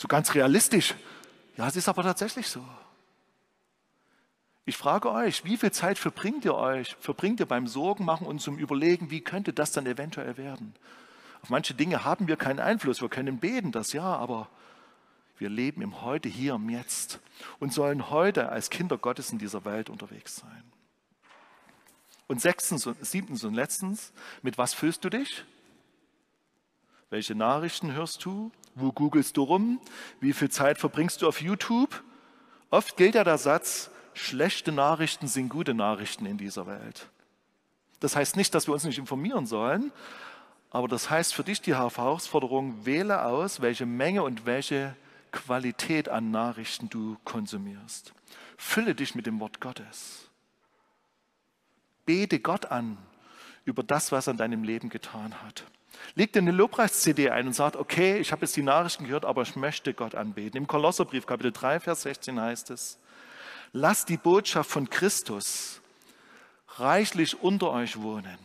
so 0.00 0.08
ganz 0.08 0.34
realistisch. 0.34 0.94
Ja, 1.58 1.68
es 1.68 1.76
ist 1.76 1.86
aber 1.86 2.02
tatsächlich 2.02 2.48
so. 2.48 2.64
Ich 4.64 4.78
frage 4.78 5.10
euch, 5.10 5.44
wie 5.44 5.58
viel 5.58 5.72
Zeit 5.72 5.98
verbringt 5.98 6.46
ihr 6.46 6.54
euch, 6.54 6.96
verbringt 7.00 7.38
ihr 7.38 7.46
beim 7.46 7.66
Sorgen 7.66 8.06
machen 8.06 8.26
und 8.26 8.40
zum 8.40 8.56
Überlegen, 8.56 9.10
wie 9.10 9.20
könnte 9.20 9.52
das 9.52 9.72
dann 9.72 9.84
eventuell 9.84 10.38
werden? 10.38 10.74
Auf 11.42 11.50
manche 11.50 11.74
Dinge 11.74 12.02
haben 12.02 12.28
wir 12.28 12.36
keinen 12.36 12.60
Einfluss. 12.60 13.02
Wir 13.02 13.10
können 13.10 13.40
beten, 13.40 13.72
das 13.72 13.92
ja, 13.92 14.04
aber 14.04 14.48
wir 15.36 15.50
leben 15.50 15.82
im 15.82 16.00
Heute, 16.00 16.30
hier, 16.30 16.54
im 16.54 16.70
Jetzt 16.70 17.20
und 17.58 17.74
sollen 17.74 18.08
heute 18.08 18.48
als 18.48 18.70
Kinder 18.70 18.96
Gottes 18.96 19.30
in 19.32 19.38
dieser 19.38 19.66
Welt 19.66 19.90
unterwegs 19.90 20.36
sein. 20.36 20.72
Und 22.26 22.40
sechstens 22.40 22.86
und 22.86 23.04
siebtens 23.04 23.44
und 23.44 23.52
letztens, 23.52 24.14
mit 24.40 24.56
was 24.56 24.72
fühlst 24.72 25.04
du 25.04 25.10
dich? 25.10 25.44
Welche 27.10 27.34
Nachrichten 27.34 27.92
hörst 27.92 28.24
du? 28.24 28.50
Wo 28.74 28.92
googelst 28.92 29.36
du 29.36 29.42
rum? 29.42 29.80
Wie 30.20 30.32
viel 30.32 30.50
Zeit 30.50 30.78
verbringst 30.78 31.22
du 31.22 31.28
auf 31.28 31.40
YouTube? 31.40 32.02
Oft 32.70 32.96
gilt 32.96 33.14
ja 33.14 33.24
der 33.24 33.38
Satz, 33.38 33.90
schlechte 34.14 34.72
Nachrichten 34.72 35.26
sind 35.26 35.48
gute 35.48 35.74
Nachrichten 35.74 36.26
in 36.26 36.38
dieser 36.38 36.66
Welt. 36.66 37.08
Das 37.98 38.16
heißt 38.16 38.36
nicht, 38.36 38.54
dass 38.54 38.66
wir 38.66 38.74
uns 38.74 38.84
nicht 38.84 38.98
informieren 38.98 39.46
sollen, 39.46 39.92
aber 40.70 40.88
das 40.88 41.10
heißt 41.10 41.34
für 41.34 41.42
dich 41.42 41.60
die 41.60 41.74
Herausforderung, 41.74 42.86
wähle 42.86 43.24
aus, 43.24 43.60
welche 43.60 43.86
Menge 43.86 44.22
und 44.22 44.46
welche 44.46 44.96
Qualität 45.32 46.08
an 46.08 46.30
Nachrichten 46.30 46.88
du 46.88 47.16
konsumierst. 47.24 48.12
Fülle 48.56 48.94
dich 48.94 49.14
mit 49.14 49.26
dem 49.26 49.40
Wort 49.40 49.60
Gottes. 49.60 50.28
Bete 52.06 52.40
Gott 52.40 52.66
an 52.66 52.98
über 53.64 53.82
das, 53.82 54.12
was 54.12 54.26
er 54.26 54.32
in 54.32 54.36
deinem 54.36 54.64
Leben 54.64 54.88
getan 54.88 55.42
hat. 55.42 55.64
Leg 56.14 56.32
dir 56.32 56.40
eine 56.40 56.50
Lobpreis-CD 56.50 57.30
ein 57.30 57.46
und 57.46 57.52
sagt, 57.52 57.76
okay, 57.76 58.18
ich 58.18 58.32
habe 58.32 58.42
jetzt 58.42 58.56
die 58.56 58.62
Nachrichten 58.62 59.04
gehört, 59.04 59.24
aber 59.24 59.42
ich 59.42 59.56
möchte 59.56 59.94
Gott 59.94 60.14
anbeten. 60.14 60.56
Im 60.56 60.66
Kolosserbrief, 60.66 61.26
Kapitel 61.26 61.52
3, 61.52 61.80
Vers 61.80 62.02
16 62.02 62.40
heißt 62.40 62.70
es, 62.70 62.98
lasst 63.72 64.08
die 64.08 64.16
Botschaft 64.16 64.70
von 64.70 64.90
Christus 64.90 65.80
reichlich 66.76 67.42
unter 67.42 67.70
euch 67.70 68.00
wohnen. 68.00 68.38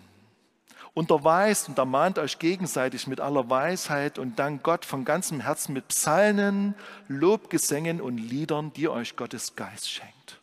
Unterweist 0.94 1.68
und 1.68 1.78
ermahnt 1.78 2.18
euch 2.20 2.40
gegenseitig 2.40 3.06
mit 3.06 3.20
aller 3.20 3.50
Weisheit 3.50 4.18
und 4.18 4.40
dank 4.40 4.64
Gott 4.64 4.86
von 4.86 5.04
ganzem 5.04 5.42
Herzen 5.42 5.74
mit 5.74 5.90
Psalmen, 5.90 6.74
Lobgesängen 7.10 8.00
und 8.00 8.18
Liedern, 8.18 8.72
die 8.74 8.88
euch 8.88 9.18
Gottes 9.18 9.58
Geist 9.58 9.90
schenkt. 9.90 10.42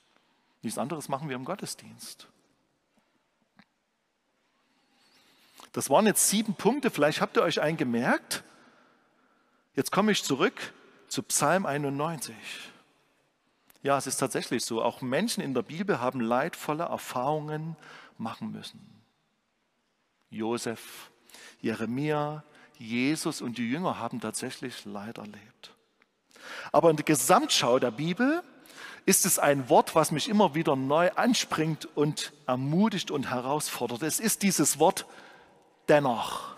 Nichts 0.61 0.79
anderes 0.79 1.09
machen 1.09 1.31
wir 1.31 1.37
im 1.37 1.47
Gottesdienst. 1.47 2.29
Das 5.72 5.88
waren 5.88 6.06
jetzt 6.06 6.28
sieben 6.28 6.54
Punkte, 6.54 6.90
vielleicht 6.90 7.20
habt 7.20 7.37
ihr 7.37 7.42
euch 7.42 7.61
einen 7.61 7.76
gemerkt. 7.76 8.44
Jetzt 9.74 9.90
komme 9.90 10.12
ich 10.12 10.22
zurück 10.22 10.74
zu 11.08 11.22
Psalm 11.22 11.64
91. 11.64 12.35
Ja, 13.82 13.98
es 13.98 14.06
ist 14.06 14.18
tatsächlich 14.18 14.64
so. 14.64 14.82
Auch 14.82 15.00
Menschen 15.00 15.42
in 15.42 15.54
der 15.54 15.62
Bibel 15.62 15.98
haben 15.98 16.20
leidvolle 16.20 16.85
Erfahrungen 16.85 17.76
machen 18.18 18.52
müssen. 18.52 18.80
Josef, 20.30 21.11
Jeremia, 21.61 22.44
Jesus 22.78 23.40
und 23.40 23.58
die 23.58 23.68
Jünger 23.68 23.98
haben 23.98 24.20
tatsächlich 24.20 24.85
Leid 24.85 25.18
erlebt. 25.18 25.74
Aber 26.70 26.90
in 26.90 26.96
der 26.96 27.04
Gesamtschau 27.04 27.78
der 27.78 27.90
Bibel 27.90 28.42
ist 29.04 29.26
es 29.26 29.38
ein 29.38 29.68
Wort, 29.68 29.94
was 29.94 30.12
mich 30.12 30.28
immer 30.28 30.54
wieder 30.54 30.76
neu 30.76 31.11
anspringt 31.12 31.88
und 31.96 32.32
ermutigt 32.46 33.11
und 33.11 33.30
herausfordert. 33.30 34.02
Es 34.02 34.20
ist 34.20 34.42
dieses 34.42 34.78
Wort 34.78 35.06
dennoch. 35.88 36.55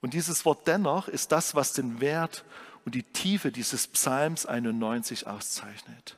Und 0.00 0.14
dieses 0.14 0.44
Wort 0.44 0.66
dennoch 0.66 1.08
ist 1.08 1.32
das, 1.32 1.54
was 1.54 1.72
den 1.72 2.00
Wert 2.00 2.44
und 2.84 2.94
die 2.94 3.02
Tiefe 3.02 3.50
dieses 3.50 3.88
Psalms 3.88 4.46
91 4.46 5.26
auszeichnet. 5.26 6.16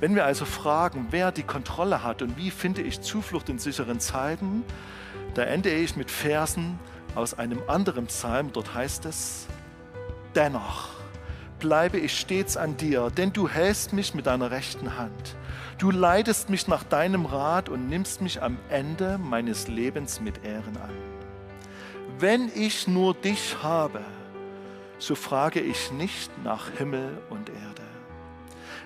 Wenn 0.00 0.14
wir 0.14 0.24
also 0.24 0.44
fragen, 0.44 1.08
wer 1.10 1.32
die 1.32 1.42
Kontrolle 1.42 2.02
hat 2.02 2.22
und 2.22 2.36
wie 2.36 2.50
finde 2.50 2.82
ich 2.82 3.00
Zuflucht 3.00 3.48
in 3.48 3.58
sicheren 3.58 4.00
Zeiten, 4.00 4.64
da 5.34 5.42
ende 5.42 5.70
ich 5.70 5.96
mit 5.96 6.10
Versen 6.10 6.78
aus 7.14 7.34
einem 7.34 7.62
anderen 7.68 8.06
Psalm. 8.06 8.52
Dort 8.52 8.74
heißt 8.74 9.04
es, 9.04 9.46
dennoch 10.34 10.99
bleibe 11.60 11.98
ich 11.98 12.18
stets 12.18 12.56
an 12.56 12.76
dir, 12.76 13.10
denn 13.10 13.32
du 13.32 13.48
hältst 13.48 13.92
mich 13.92 14.14
mit 14.14 14.26
deiner 14.26 14.50
rechten 14.50 14.98
Hand. 14.98 15.36
Du 15.78 15.90
leitest 15.90 16.50
mich 16.50 16.66
nach 16.66 16.82
deinem 16.82 17.24
Rat 17.26 17.68
und 17.68 17.88
nimmst 17.88 18.20
mich 18.20 18.42
am 18.42 18.58
Ende 18.68 19.18
meines 19.18 19.68
Lebens 19.68 20.20
mit 20.20 20.44
Ehren 20.44 20.76
an. 20.76 20.90
Wenn 22.18 22.50
ich 22.54 22.88
nur 22.88 23.14
dich 23.14 23.56
habe, 23.62 24.00
so 24.98 25.14
frage 25.14 25.60
ich 25.60 25.92
nicht 25.92 26.30
nach 26.44 26.70
Himmel 26.76 27.16
und 27.30 27.48
Erde. 27.48 27.82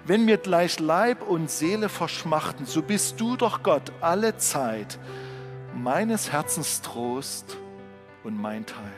Wenn 0.06 0.26
mir 0.26 0.36
gleich 0.36 0.78
Leib 0.78 1.22
und 1.22 1.50
Seele 1.50 1.88
verschmachten, 1.88 2.66
so 2.66 2.82
bist 2.82 3.18
du 3.20 3.36
doch 3.36 3.62
Gott 3.62 3.90
alle 4.00 4.36
Zeit 4.36 4.98
meines 5.74 6.30
Herzens 6.30 6.82
Trost 6.82 7.56
und 8.22 8.40
mein 8.40 8.66
Teil. 8.66 8.92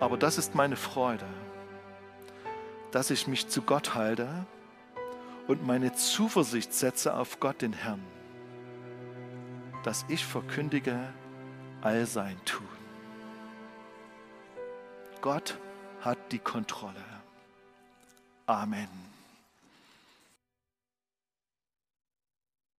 Aber 0.00 0.16
das 0.16 0.36
ist 0.36 0.56
meine 0.56 0.74
Freude, 0.74 1.24
dass 2.92 3.10
ich 3.10 3.26
mich 3.26 3.48
zu 3.48 3.62
Gott 3.62 3.94
halte 3.94 4.46
und 5.48 5.66
meine 5.66 5.92
Zuversicht 5.94 6.72
setze 6.72 7.14
auf 7.14 7.40
Gott, 7.40 7.62
den 7.62 7.72
Herrn, 7.72 8.02
dass 9.82 10.04
ich 10.08 10.24
verkündige 10.24 10.96
all 11.80 12.06
sein 12.06 12.36
Tun. 12.44 12.68
Gott 15.20 15.58
hat 16.00 16.18
die 16.32 16.38
Kontrolle. 16.38 17.04
Amen. 18.46 19.11